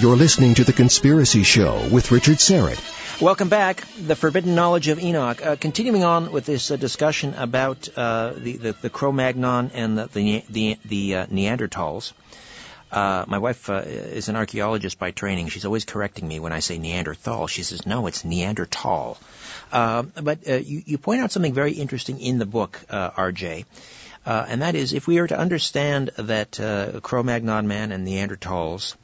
[0.00, 3.22] You're listening to the Conspiracy Show with Richard Syrett.
[3.22, 3.84] Welcome back.
[3.96, 5.46] The Forbidden Knowledge of Enoch.
[5.46, 10.06] Uh, continuing on with this uh, discussion about uh, the, the, the Cro-Magnon and the
[10.08, 12.12] the, the, the uh, Neanderthals.
[12.94, 15.48] Uh, my wife uh, is an archaeologist by training.
[15.48, 17.48] She's always correcting me when I say Neanderthal.
[17.48, 19.18] She says, no, it's Neanderthal.
[19.72, 23.64] Uh, but uh, you, you, point out something very interesting in the book, uh, RJ.
[24.24, 28.94] Uh, and that is, if we are to understand that Cro-Magnon man and Neanderthals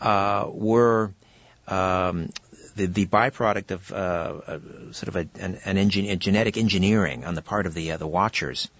[0.00, 1.12] were
[1.66, 2.30] um,
[2.76, 7.42] the, the byproduct of sort of a, an, an engin- a genetic engineering on the
[7.42, 8.70] part of the the Watchers,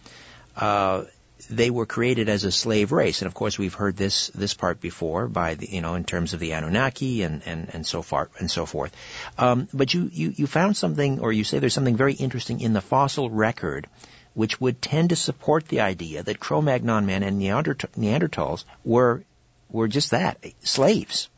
[1.51, 4.81] they were created as a slave race, and of course we've heard this this part
[4.81, 8.31] before by the you know in terms of the Anunnaki and and and so far
[8.39, 8.95] and so forth.
[9.37, 12.73] Um, but you, you you found something, or you say there's something very interesting in
[12.73, 13.89] the fossil record,
[14.35, 19.25] which would tend to support the idea that Cro-Magnon men and Neandert- Neanderthals were
[19.69, 21.29] were just that slaves.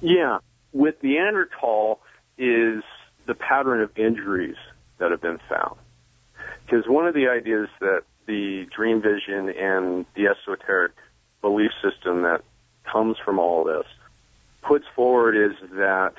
[0.00, 0.38] Yeah,
[0.72, 2.00] with Neanderthal
[2.36, 2.82] is
[3.26, 4.56] the pattern of injuries
[4.98, 5.76] that have been found.
[6.64, 10.92] Because one of the ideas that the dream vision and the esoteric
[11.40, 12.42] belief system that
[12.90, 13.86] comes from all this
[14.62, 16.14] puts forward is that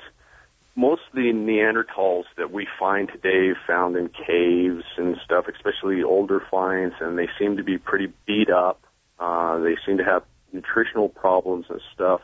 [0.74, 6.42] most of the Neanderthals that we find today found in caves and stuff, especially older
[6.50, 8.82] finds, and they seem to be pretty beat up.
[9.18, 10.22] Uh, they seem to have
[10.52, 12.20] nutritional problems and stuff.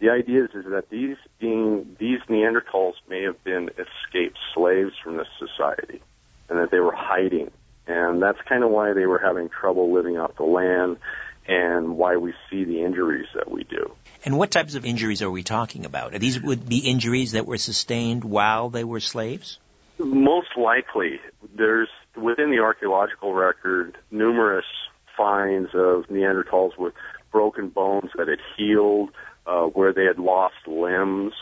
[0.00, 5.16] The idea is, is that these being these Neanderthals may have been escaped slaves from
[5.16, 6.02] this society,
[6.48, 7.50] and that they were hiding
[7.86, 10.98] and that's kind of why they were having trouble living off the land
[11.46, 13.92] and why we see the injuries that we do.
[14.24, 16.14] And what types of injuries are we talking about?
[16.14, 19.58] Are these would be injuries that were sustained while they were slaves?
[19.98, 21.20] Most likely.
[21.54, 24.64] There's within the archaeological record numerous
[25.16, 26.94] finds of Neanderthals with
[27.30, 29.10] broken bones that had healed,
[29.46, 31.34] uh, where they had lost limbs.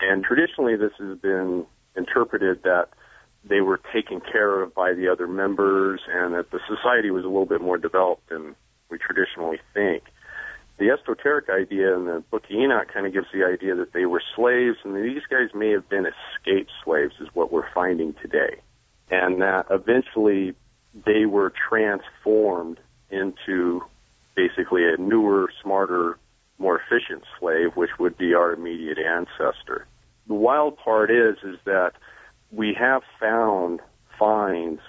[0.00, 2.88] And traditionally, this has been interpreted that
[3.44, 7.28] they were taken care of by the other members and that the society was a
[7.28, 8.54] little bit more developed than
[8.90, 10.04] we traditionally think.
[10.78, 14.06] The esoteric idea in the book of Enoch kind of gives the idea that they
[14.06, 18.60] were slaves and these guys may have been escaped slaves is what we're finding today.
[19.10, 20.54] And that eventually
[21.06, 22.78] they were transformed
[23.10, 23.82] into
[24.34, 26.18] basically a newer, smarter,
[26.58, 29.86] more efficient slave, which would be our immediate ancestor.
[30.26, 31.92] The wild part is, is that
[32.52, 33.80] we have found
[34.18, 34.80] finds,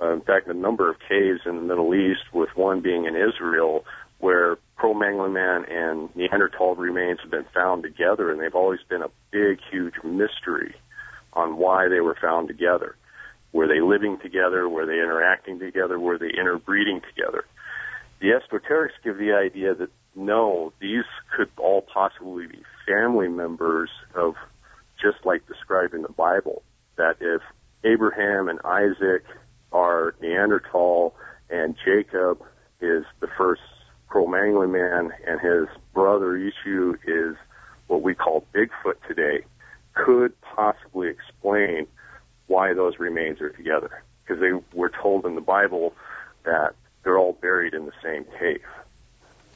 [0.00, 3.16] uh, in fact, a number of caves in the Middle East, with one being in
[3.16, 3.84] Israel,
[4.18, 9.10] where Cro-Magnon man and Neanderthal remains have been found together, and they've always been a
[9.30, 10.74] big, huge mystery
[11.32, 12.96] on why they were found together.
[13.52, 14.68] Were they living together?
[14.68, 15.98] Were they interacting together?
[15.98, 17.44] Were they interbreeding together?
[18.20, 21.04] The esoterics give the idea that no, these
[21.36, 24.34] could all possibly be family members of
[25.00, 26.62] just like described in the Bible.
[26.96, 27.42] That if
[27.84, 29.24] Abraham and Isaac
[29.72, 31.14] are Neanderthal
[31.50, 32.42] and Jacob
[32.80, 33.62] is the first
[34.08, 37.36] Cro-Magnon man and his brother Esau is
[37.86, 39.44] what we call Bigfoot today,
[39.94, 41.86] could possibly explain
[42.46, 44.02] why those remains are together.
[44.24, 45.94] Because they were told in the Bible
[46.44, 48.64] that they're all buried in the same cave.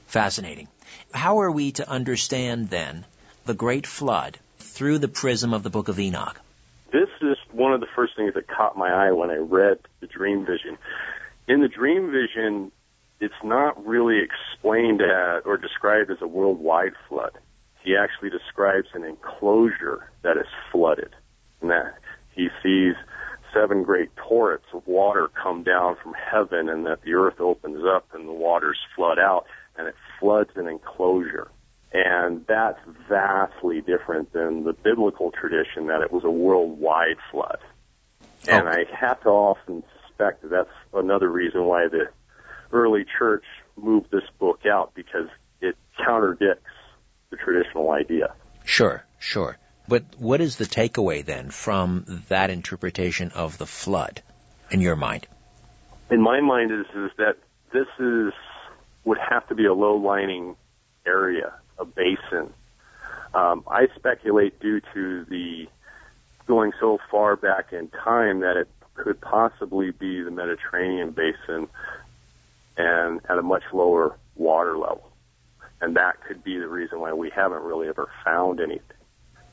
[0.07, 0.69] Fascinating.
[1.13, 3.05] How are we to understand then
[3.47, 6.41] the great flood through the prism of the book of Enoch?
[7.61, 10.79] One of the first things that caught my eye when I read the dream vision.
[11.47, 12.73] In the dream vision,
[13.21, 17.33] it's not really explained as, or described as a worldwide flood.
[17.85, 21.15] He actually describes an enclosure that is flooded.
[21.61, 21.99] And that
[22.35, 22.95] he sees
[23.53, 28.07] seven great torrents of water come down from heaven and that the earth opens up
[28.15, 29.45] and the waters flood out
[29.77, 31.51] and it floods an enclosure.
[31.93, 37.59] And that's vastly different than the biblical tradition that it was a worldwide flood.
[38.49, 38.71] And oh.
[38.71, 42.09] I have to often suspect that that's another reason why the
[42.73, 43.45] early church
[43.77, 45.29] moved this book out because
[45.61, 46.71] it contradicts
[47.31, 48.35] the traditional idea.
[48.65, 49.59] Sure, sure.
[49.89, 54.23] But what is the takeaway then from that interpretation of the flood
[54.71, 55.27] in your mind?
[56.11, 57.37] In my mind is is that
[57.73, 58.33] this is
[59.05, 60.57] would have to be a low lining
[61.07, 62.53] area, a basin.
[63.35, 65.67] Um, I speculate due to the
[66.47, 71.69] going so far back in time that it could possibly be the Mediterranean basin
[72.77, 75.11] and at a much lower water level.
[75.81, 78.83] And that could be the reason why we haven't really ever found anything,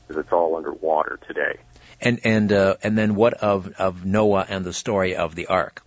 [0.06, 1.60] because it's all underwater today.
[2.00, 5.82] And and uh, and then what of of Noah and the story of the ark?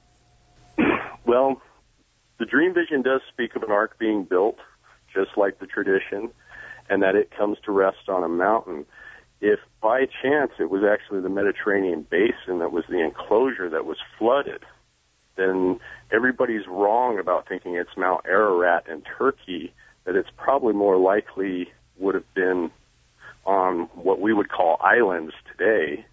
[1.26, 1.62] well,
[2.40, 4.58] the dream vision does speak of an ark being built,
[5.14, 6.32] just like the tradition,
[6.90, 8.86] and that it comes to rest on a mountain.
[9.40, 13.98] If by chance it was actually the Mediterranean basin that was the enclosure that was
[14.18, 14.64] flooded,
[15.36, 15.80] then
[16.12, 19.74] everybody's wrong about thinking it's Mount Ararat in Turkey,
[20.06, 22.72] that it's probably more likely would have been
[23.46, 26.06] on what we would call islands today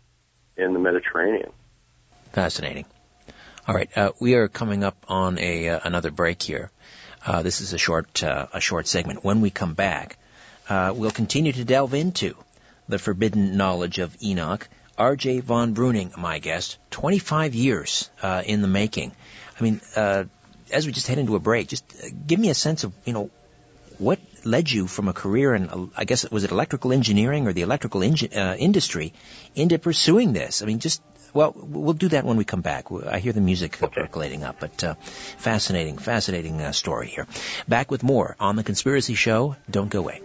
[0.57, 1.53] in the Mediterranean.
[2.33, 2.87] Fascinating.
[3.67, 6.71] All right, uh, we are coming up on a uh, another break here.
[7.25, 9.25] Uh, this is a short uh, a short segment.
[9.25, 10.19] When we come back,
[10.69, 12.37] uh, we'll continue to delve into
[12.89, 14.69] the forbidden knowledge of Enoch.
[14.97, 15.41] R.J.
[15.41, 19.13] von Bruening, my guest, 25 years uh, in the making.
[19.59, 21.85] I mean, as we just head into a break, just
[22.27, 23.31] give me a sense of you know
[23.99, 27.63] what led you from a career in, I guess, was it electrical engineering or the
[27.63, 29.13] electrical ingi- uh, industry
[29.55, 30.63] into pursuing this?
[30.63, 31.03] I mean, just,
[31.35, 32.87] well, we'll do that when we come back.
[32.91, 34.03] I hear the music okay.
[34.03, 34.95] percolating up, but uh,
[35.49, 37.27] fascinating, fascinating uh, story here.
[37.67, 39.57] Back with more on The Conspiracy Show.
[39.71, 40.23] Don't go away.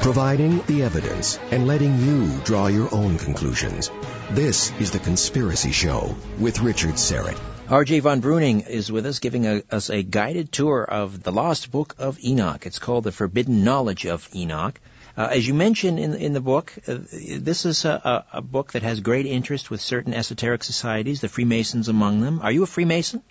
[0.00, 3.90] Providing the evidence and letting you draw your own conclusions.
[4.30, 7.38] This is The Conspiracy Show with Richard Syrett.
[7.68, 8.00] R.J.
[8.00, 11.96] von Bruening is with us, giving a, us a guided tour of the lost book
[11.98, 12.64] of Enoch.
[12.64, 14.80] It's called The Forbidden Knowledge of Enoch.
[15.18, 16.96] Uh, as you mentioned in, in the book, uh,
[17.38, 21.88] this is a, a, book that has great interest with certain esoteric societies, the Freemasons
[21.88, 22.40] among them.
[22.42, 23.22] Are you a Freemason?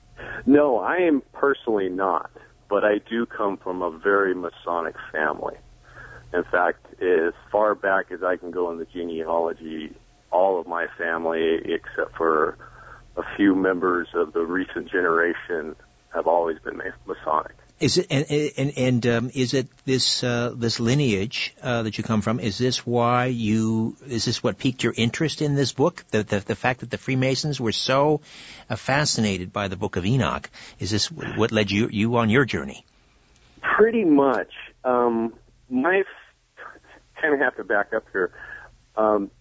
[0.46, 2.30] No, I am personally not,
[2.70, 5.56] but I do come from a very Masonic family.
[6.34, 9.96] In fact, as far back as I can go in the genealogy,
[10.32, 12.58] all of my family, except for
[13.18, 15.76] a few members of the recent generation
[16.14, 17.56] have always been Masonic.
[17.80, 18.26] Is it and
[18.58, 22.42] and, and um, is it this uh, this lineage uh, that you come from?
[22.42, 23.96] Is this why you?
[24.06, 26.04] Is this what piqued your interest in this book?
[26.12, 28.20] The the, the fact that the Freemasons were so
[28.70, 30.50] uh, fascinated by the Book of Enoch.
[30.80, 32.86] Is this what led you you on your journey?
[33.62, 34.52] Pretty much.
[34.84, 35.34] Um,
[35.70, 36.04] my
[37.22, 38.32] kind of have to back up here.
[38.96, 39.32] Um,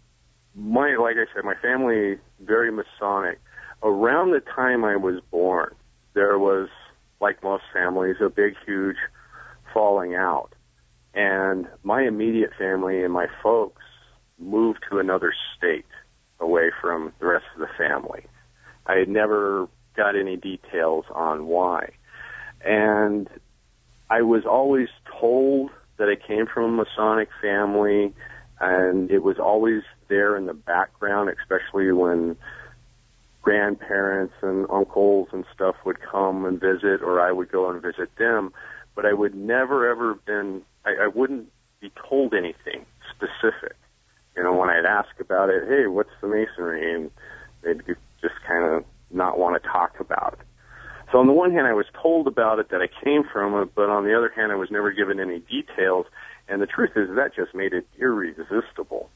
[0.55, 3.41] my like I said, my family very Masonic.
[3.83, 5.75] Around the time I was born,
[6.15, 6.69] there was
[7.21, 8.97] like most families, a big, huge
[9.73, 10.51] falling out.
[11.15, 13.83] And my immediate family and my folks
[14.39, 15.87] moved to another state
[16.41, 18.25] away from the rest of the family.
[18.87, 21.91] I had never got any details on why.
[22.65, 23.29] And
[24.11, 24.89] I was always
[25.21, 28.13] told that I came from a Masonic family,
[28.61, 32.37] and it was always there in the background, especially when
[33.43, 38.11] grandparents and uncles and stuff would come and visit, or I would go and visit
[38.17, 38.53] them.
[38.95, 42.85] But I would never ever been, I, I wouldn't be told anything
[43.15, 43.77] specific.
[44.37, 46.95] You know, when I'd ask about it, hey, what's the masonry?
[46.95, 47.11] And
[47.63, 47.83] they'd
[48.21, 50.48] just kind of not want to talk about it.
[51.11, 53.75] So on the one hand, I was told about it that I came from it,
[53.75, 56.07] but on the other hand, I was never given any details.
[56.49, 59.11] And the truth is that just made it irresistible.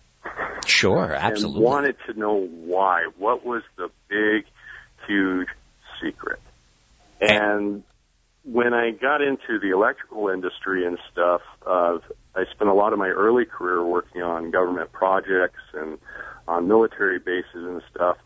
[0.66, 1.57] Sure, absolutely.
[1.57, 3.09] And wanted to know why.
[3.18, 4.47] What was the big,
[5.07, 5.49] huge
[6.03, 6.40] secret?
[7.20, 7.82] And
[8.45, 11.99] when I got into the electrical industry and stuff, uh,
[12.34, 15.99] I spent a lot of my early career working on government projects and
[16.49, 18.16] on military bases and stuff.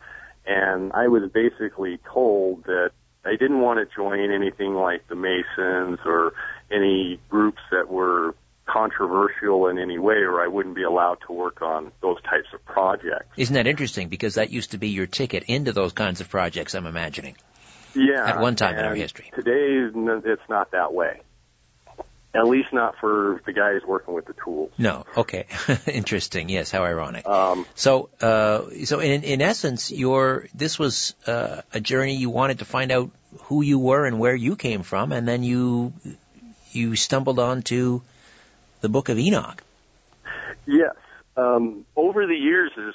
[0.45, 2.91] And I was basically told that
[3.27, 6.33] I didn't want to join anything like the Masons or
[6.71, 11.61] any groups that were controversial in any way or I wouldn't be allowed to work
[11.61, 13.27] on those types of projects.
[13.37, 14.09] Isn't that interesting?
[14.09, 17.35] Because that used to be your ticket into those kinds of projects, I'm imagining.
[17.95, 18.25] Yeah.
[18.25, 19.31] At one time in our history.
[19.33, 19.89] Today,
[20.25, 21.21] it's not that way.
[22.35, 24.71] At least not for the guys working with the tools.
[24.77, 25.05] No.
[25.15, 25.45] Okay.
[25.87, 26.49] Interesting.
[26.49, 26.69] Yes.
[26.69, 27.27] How ironic.
[27.27, 32.59] Um, so, uh, so in, in essence, your this was uh, a journey you wanted
[32.59, 33.09] to find out
[33.43, 35.93] who you were and where you came from, and then you
[36.71, 38.01] you stumbled onto
[38.81, 39.63] the Book of Enoch.
[40.65, 40.95] Yes.
[41.35, 42.93] Um, over the years, as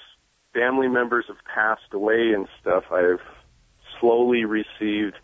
[0.52, 3.20] family members have passed away and stuff, I've
[4.00, 5.16] slowly received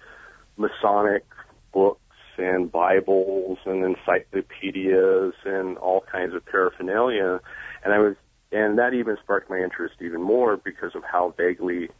[0.57, 1.25] Masonic
[1.73, 2.01] books
[2.37, 7.41] and Bibles and encyclopedias and all kinds of paraphernalia.
[7.85, 8.17] And I was,
[8.53, 11.91] and that even sparked my interest even more because of how vaguely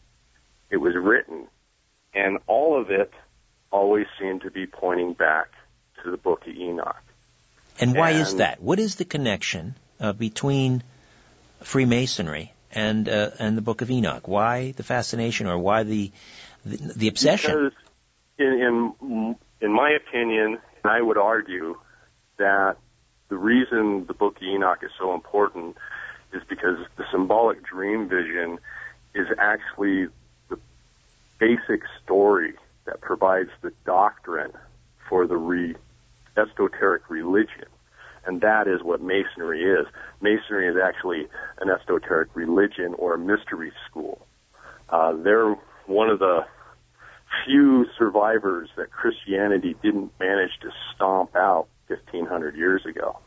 [0.71, 1.49] it was written.
[2.15, 3.13] And all of it
[3.71, 5.49] always seemed to be pointing back
[6.03, 7.03] to the book of Enoch.
[7.81, 8.63] And why and, is that?
[8.63, 10.83] What is the connection uh, between
[11.63, 14.27] Freemasonry and uh, and the Book of Enoch?
[14.27, 16.11] Why the fascination, or why the
[16.65, 17.51] the, the obsession?
[17.51, 17.79] Because
[18.39, 21.79] in, in in my opinion, and I would argue
[22.39, 22.77] that
[23.29, 25.77] the reason the Book of Enoch is so important
[26.33, 28.59] is because the symbolic dream vision
[29.15, 30.09] is actually
[31.39, 34.53] basic story that provides the doctrine
[35.09, 35.75] for the re
[36.37, 37.67] esoteric religion.
[38.25, 39.87] And that is what Masonry is.
[40.21, 41.29] Masonry is actually
[41.61, 44.27] an esoteric religion or a mystery school.
[44.89, 46.41] Uh, they're one of the
[47.45, 53.19] few survivors that Christianity didn't manage to stomp out 1500 years ago.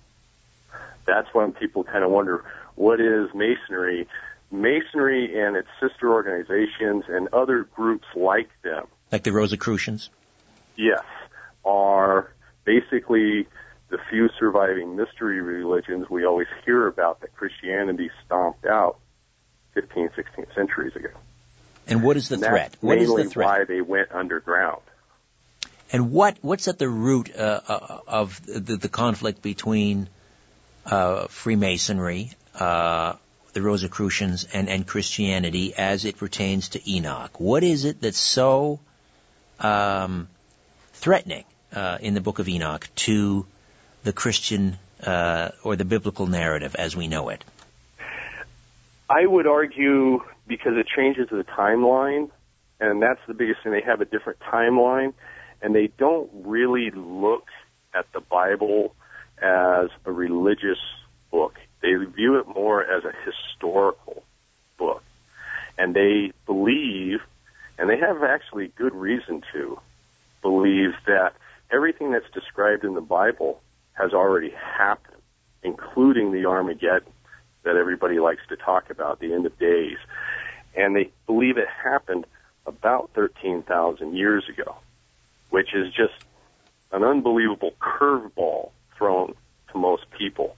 [1.05, 2.43] That's when people kind of wonder,
[2.75, 4.07] what is Masonry?
[4.51, 8.87] Masonry and its sister organizations and other groups like them.
[9.11, 10.09] Like the Rosicrucians?
[10.75, 11.03] Yes,
[11.63, 12.31] are
[12.65, 13.47] basically
[13.89, 18.99] the few surviving mystery religions we always hear about that Christianity stomped out
[19.73, 21.09] 15, 16 centuries ago.
[21.87, 22.77] And what is the and threat?
[22.79, 23.47] What is the threat?
[23.47, 24.81] Why they went underground.
[25.91, 30.07] And what what's at the root uh, uh, of the, the, conflict between
[30.85, 33.15] uh, Freemasonry, uh,
[33.53, 37.39] the Rosicrucians, and, and Christianity as it pertains to Enoch?
[37.39, 38.79] What is it that's so
[39.59, 40.27] um,
[40.93, 43.45] threatening uh, in the Book of Enoch to
[44.03, 47.43] the Christian uh, or the biblical narrative as we know it?
[49.09, 52.29] I would argue because it changes the timeline,
[52.79, 53.73] and that's the biggest thing.
[53.73, 55.13] They have a different timeline,
[55.61, 57.47] and they don't really look
[57.93, 58.95] at the Bible
[59.37, 60.79] as a religious
[61.29, 61.55] book.
[61.81, 64.23] They view it more as a historical
[64.77, 65.03] book.
[65.77, 67.19] And they believe,
[67.77, 69.79] and they have actually good reason to
[70.41, 71.33] believe that
[71.71, 73.61] everything that's described in the Bible
[73.93, 75.21] has already happened,
[75.63, 77.11] including the Armageddon
[77.63, 79.97] that everybody likes to talk about, the end of days.
[80.75, 82.25] And they believe it happened
[82.65, 84.75] about 13,000 years ago,
[85.49, 86.13] which is just
[86.91, 89.33] an unbelievable curveball thrown
[89.71, 90.55] to most people.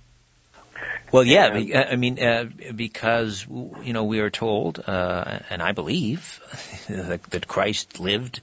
[1.12, 5.72] Well, yeah, and, I mean, uh, because you know we are told, uh, and I
[5.72, 6.40] believe
[6.90, 8.42] that, that Christ lived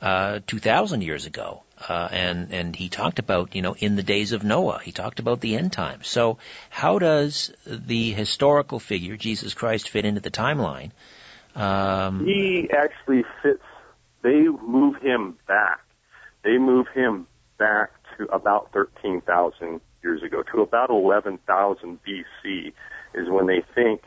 [0.00, 4.02] uh, two thousand years ago, uh, and and he talked about you know in the
[4.02, 4.80] days of Noah.
[4.80, 6.06] He talked about the end times.
[6.06, 6.38] So
[6.70, 10.92] how does the historical figure Jesus Christ fit into the timeline?
[11.56, 13.62] Um, he actually fits.
[14.22, 15.80] They move him back.
[16.42, 17.26] They move him
[17.58, 22.72] back to about thirteen thousand years ago, to about eleven thousand BC,
[23.14, 24.02] is when they think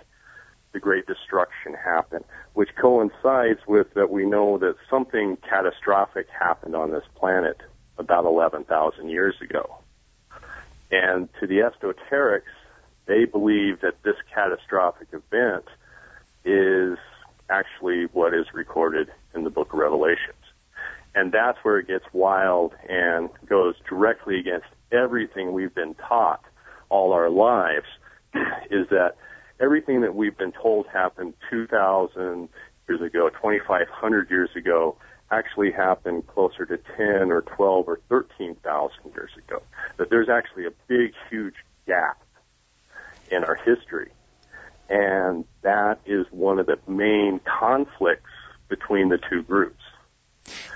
[0.74, 2.24] the Great Destruction happened,
[2.54, 7.58] which coincides with that we know that something catastrophic happened on this planet
[7.98, 9.78] about 11,000 years ago.
[10.91, 12.54] And to the esoterics,
[13.08, 15.66] they believe that this catastrophic event
[16.45, 16.98] is
[17.50, 20.36] actually what is recorded in the book of Revelations.
[21.16, 26.43] And that's where it gets wild and goes directly against everything we've been taught
[26.89, 27.88] all our lives
[28.71, 29.15] is that
[29.59, 32.49] everything that we've been told happened 2,000
[32.88, 34.97] years ago, 2,500 years ago,
[35.31, 39.61] actually happened closer to 10 or 12 or 13,000 years ago.
[39.97, 42.21] That there's actually a big, huge gap
[43.29, 44.11] in our history.
[44.89, 48.29] And that is one of the main conflicts
[48.69, 49.83] between the two groups.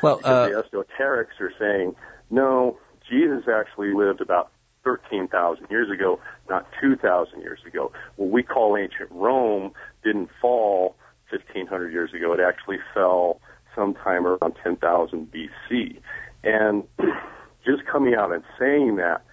[0.04, 1.96] Well, uh, the esoterics are saying,
[2.30, 2.78] no,
[3.12, 4.52] Jesus actually lived about
[4.84, 7.92] 13,000 years ago, not 2,000 years ago.
[8.16, 10.96] What we call ancient Rome didn't fall
[11.30, 12.34] 1,500 years ago.
[12.34, 13.40] It actually fell
[13.76, 16.00] sometime around 10,000 BC.
[16.44, 16.84] And
[17.66, 19.24] just coming out and saying that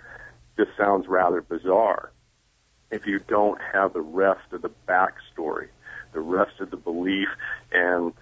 [0.56, 2.10] just sounds rather bizarre
[2.90, 5.68] if you don't have the rest of the backstory,
[6.12, 7.28] the rest of the belief,
[7.72, 8.12] and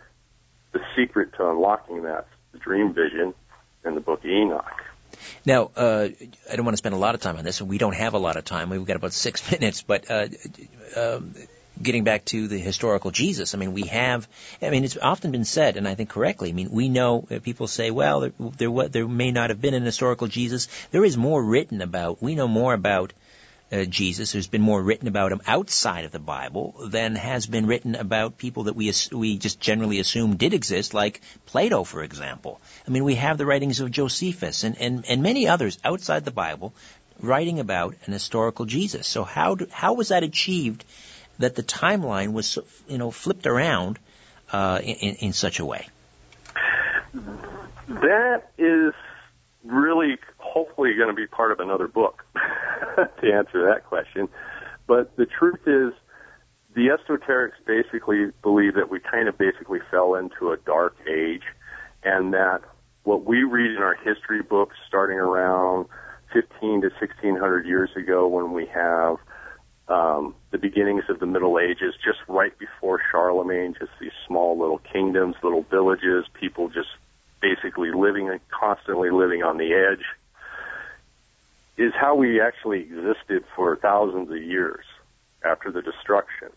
[0.73, 3.33] the secret to unlocking that, the dream vision
[3.85, 4.83] in the book of Enoch.
[5.45, 6.09] Now, uh,
[6.51, 8.15] I don't want to spend a lot of time on this, and we don't have
[8.15, 8.71] a lot of time.
[8.71, 10.29] We've got about six minutes, but uh,
[10.97, 11.21] uh,
[11.81, 14.29] getting back to the historical Jesus, I mean, we have,
[14.63, 17.39] I mean, it's often been said, and I think correctly, I mean, we know, uh,
[17.41, 20.69] people say, well, there, there, there may not have been an historical Jesus.
[20.91, 23.13] There is more written about, we know more about
[23.73, 24.33] uh, Jesus.
[24.33, 28.39] There's been more written about him outside of the Bible than has been written about
[28.39, 32.61] people that we we just generally assume did exist, like Plato, for example.
[32.87, 36.31] I mean, we have the writings of Josephus and, and, and many others outside the
[36.31, 36.75] Bible
[37.21, 39.07] writing about an historical Jesus.
[39.07, 40.85] So how do, how was that achieved?
[41.39, 42.59] That the timeline was
[42.89, 43.99] you know flipped around
[44.53, 45.89] uh, in, in such a way.
[47.89, 48.95] That is
[49.63, 52.25] really hopefully going to be part of another book
[53.21, 54.29] to answer that question.
[54.87, 55.93] But the truth is,
[56.75, 61.43] the esoterics basically believe that we kind of basically fell into a dark age
[62.05, 62.61] and that
[63.05, 65.87] what we read in our history books starting around
[66.33, 69.17] 15 to 1600 years ago when we have
[69.89, 74.81] um, the beginnings of the Middle Ages, just right before Charlemagne, just these small little
[74.93, 76.89] kingdoms, little villages, people just
[77.41, 80.05] basically living and constantly living on the edge
[81.77, 84.85] is how we actually existed for thousands of years
[85.45, 86.49] after the destruction.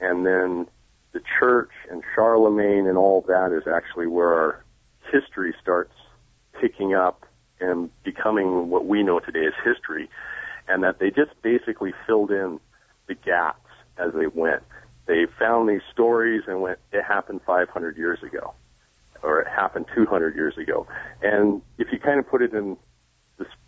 [0.00, 0.66] And then
[1.12, 4.64] the church and Charlemagne and all that is actually where our
[5.12, 5.92] history starts
[6.60, 7.26] picking up
[7.60, 10.08] and becoming what we know today as history.
[10.68, 12.60] And that they just basically filled in
[13.08, 14.62] the gaps as they went.
[15.06, 18.54] They found these stories and went, it happened 500 years ago.
[19.22, 20.86] Or it happened 200 years ago.
[21.20, 22.76] And if you kind of put it in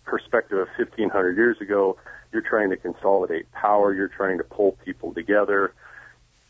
[0.04, 1.96] perspective of 1500 years ago,
[2.32, 5.72] you're trying to consolidate power, you're trying to pull people together.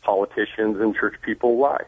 [0.01, 1.85] Politicians and church people lie.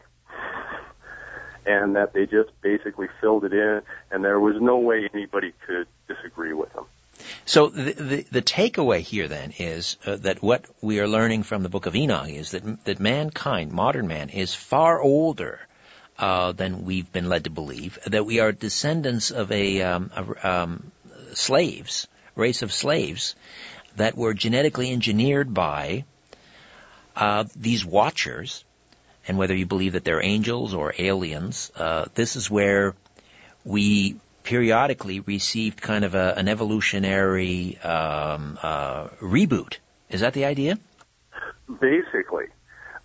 [1.66, 5.86] And that they just basically filled it in, and there was no way anybody could
[6.06, 6.86] disagree with them.
[7.44, 11.62] So the, the, the takeaway here then is uh, that what we are learning from
[11.62, 15.60] the Book of Enoch is that that mankind, modern man, is far older
[16.18, 17.98] uh, than we've been led to believe.
[18.06, 20.92] That we are descendants of a, um, a um,
[21.34, 23.34] slaves, race of slaves,
[23.96, 26.04] that were genetically engineered by
[27.16, 28.64] uh, these watchers,
[29.26, 32.94] and whether you believe that they're angels or aliens, uh, this is where
[33.64, 39.78] we periodically received kind of a, an evolutionary um, uh, reboot.
[40.08, 40.78] Is that the idea?
[41.68, 42.46] Basically.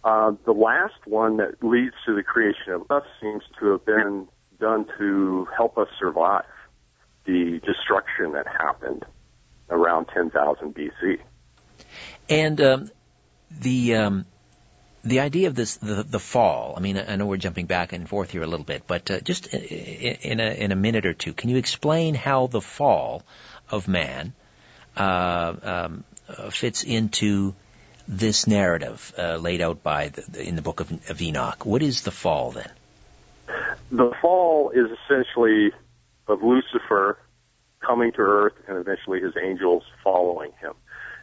[0.03, 4.27] Uh, the last one that leads to the creation of us seems to have been
[4.59, 6.45] done to help us survive
[7.25, 9.05] the destruction that happened
[9.69, 11.19] around 10,000 BC.
[12.29, 12.91] And um,
[13.51, 14.25] the um,
[15.03, 16.73] the idea of this, the, the fall.
[16.77, 19.19] I mean, I know we're jumping back and forth here a little bit, but uh,
[19.19, 23.23] just in a in a minute or two, can you explain how the fall
[23.69, 24.33] of man
[24.95, 27.53] uh, um, uh, fits into
[28.07, 31.65] this narrative uh, laid out by the, in the book of, of Enoch?
[31.65, 32.71] What is the fall then?
[33.91, 35.71] The fall is essentially
[36.27, 37.17] of Lucifer
[37.85, 40.73] coming to earth and eventually his angels following him.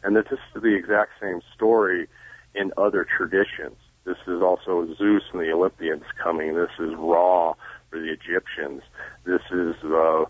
[0.02, 2.08] And that this is the exact same story
[2.54, 3.76] in other traditions.
[4.04, 6.54] This is also Zeus and the Olympians coming.
[6.54, 7.54] This is Ra
[7.90, 8.82] for the Egyptians.
[9.24, 10.24] This is uh,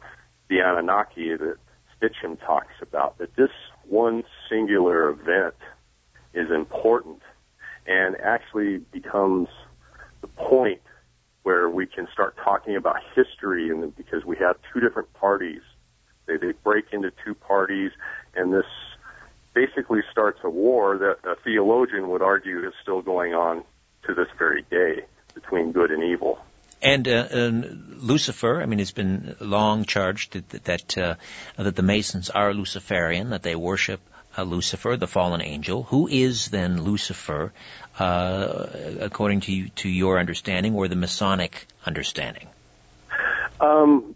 [0.48, 1.56] the Anunnaki that
[2.00, 3.18] Sitchin talks about.
[3.18, 3.50] That this
[3.88, 5.54] one singular event
[6.34, 7.22] is important
[7.86, 9.48] and actually becomes
[10.20, 10.80] the point
[11.42, 15.62] where we can start talking about history and because we have two different parties.
[16.26, 17.92] They, they break into two parties
[18.34, 18.66] and this
[19.54, 23.64] basically starts a war that a theologian would argue is still going on
[24.06, 26.38] to this very day between good and evil.
[26.82, 31.14] And, uh, Lucifer, I mean, it's been long charged that that, uh,
[31.56, 34.00] that the Masons are Luciferian, that they worship
[34.40, 35.82] uh, Lucifer, the fallen angel.
[35.84, 37.52] Who is then Lucifer,
[37.98, 38.66] uh,
[39.00, 42.48] according to to your understanding or the Masonic understanding?
[43.60, 44.14] Um,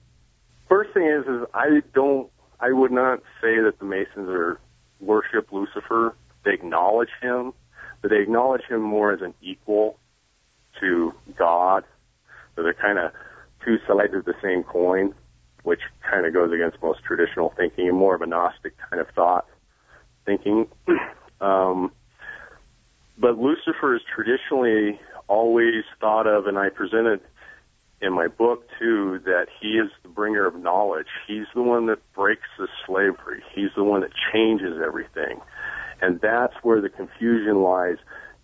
[0.69, 4.59] first thing is, is I don't, I would not say that the Masons are
[5.01, 6.15] worship Lucifer.
[6.45, 7.53] They acknowledge him,
[8.01, 9.99] but they acknowledge him more as an equal
[10.81, 11.85] to God.
[12.57, 13.13] So they're kind of
[13.65, 15.15] two sides of the same coin,
[15.63, 19.09] which kind of goes against most traditional thinking and more of a Gnostic kind of
[19.15, 19.47] thought
[20.25, 20.67] thinking.
[21.41, 21.93] um,
[23.19, 27.21] but Lucifer is traditionally always thought of, and I presented
[28.01, 31.07] in my book too that he is the bringer of knowledge.
[31.27, 33.43] He's the one that breaks the slavery.
[33.55, 35.41] He's the one that changes everything.
[36.03, 37.97] And that's where the confusion lies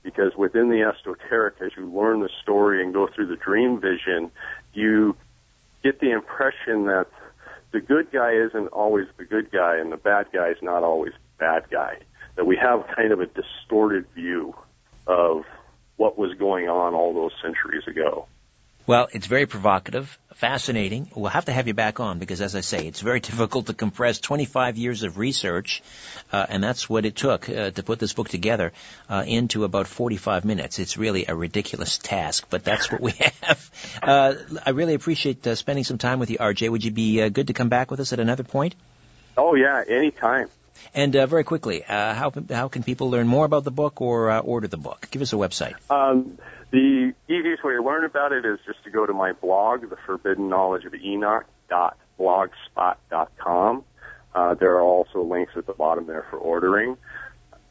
[0.02, 4.30] because within the esoteric, as you learn the story and go through the dream vision,
[4.72, 5.14] you
[5.82, 7.06] get the impression that
[7.72, 11.12] the good guy isn't always the good guy and the bad guy is not always
[11.40, 11.98] bad guy.
[12.36, 14.54] That we have kind of a distorted view
[15.06, 15.44] of
[15.96, 18.26] what was going on all those centuries ago.
[18.86, 21.10] Well, it's very provocative, fascinating.
[21.14, 23.74] We'll have to have you back on because, as I say, it's very difficult to
[23.74, 25.82] compress 25 years of research,
[26.32, 28.72] uh, and that's what it took uh, to put this book together
[29.08, 30.78] uh, into about 45 minutes.
[30.78, 33.12] It's really a ridiculous task, but that's what we
[33.42, 33.70] have.
[34.02, 34.34] Uh,
[34.64, 36.70] I really appreciate uh, spending some time with you, RJ.
[36.70, 38.74] Would you be uh, good to come back with us at another point?
[39.36, 40.48] Oh yeah, anytime.
[40.94, 44.30] And uh, very quickly, uh, how how can people learn more about the book or
[44.30, 45.08] uh, order the book?
[45.10, 45.74] Give us a website.
[45.90, 46.38] Um,
[46.70, 49.96] the easiest way to learn about it is just to go to my blog, The
[50.06, 51.46] Forbidden Knowledge of Enoch
[52.18, 53.84] blogspot.com.
[54.34, 56.96] Uh, there are also links at the bottom there for ordering.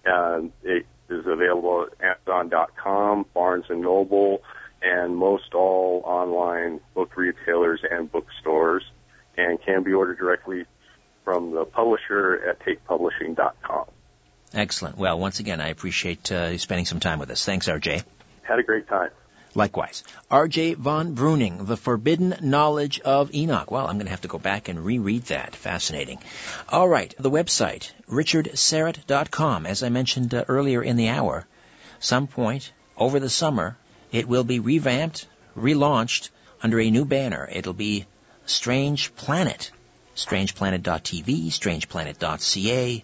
[0.05, 4.41] It is available at Amazon.com, Barnes and Noble,
[4.81, 8.83] and most all online book retailers and bookstores,
[9.37, 10.65] and can be ordered directly
[11.29, 13.85] from the publisher at tatepublishing.com.
[14.51, 14.97] Excellent.
[14.97, 17.45] Well, once again, I appreciate uh, spending some time with us.
[17.45, 18.03] Thanks, RJ.
[18.41, 19.11] Had a great time.
[19.53, 20.03] Likewise.
[20.31, 20.73] R.J.
[20.73, 23.69] von Bruening, The Forbidden Knowledge of Enoch.
[23.69, 25.55] Well, I'm going to have to go back and reread that.
[25.55, 26.17] Fascinating.
[26.67, 29.67] All right, the website, richardsyrett.com.
[29.67, 31.45] As I mentioned uh, earlier in the hour,
[31.99, 33.77] some point over the summer,
[34.11, 36.29] it will be revamped, relaunched
[36.63, 37.47] under a new banner.
[37.51, 38.07] It'll be
[38.47, 39.69] Strange Planet.
[40.25, 43.03] StrangePlanet.tv, StrangePlanet.ca.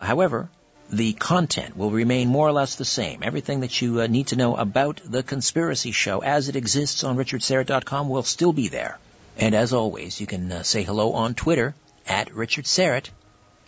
[0.00, 0.48] However,
[0.90, 3.22] the content will remain more or less the same.
[3.22, 7.16] Everything that you uh, need to know about the conspiracy show as it exists on
[7.16, 8.98] richardsyrett.com will still be there.
[9.38, 11.74] And as always, you can uh, say hello on Twitter
[12.06, 13.08] at Richard Syrett.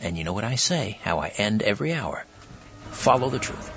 [0.01, 2.25] And you know what I say, how I end every hour.
[2.91, 3.71] Follow the truth.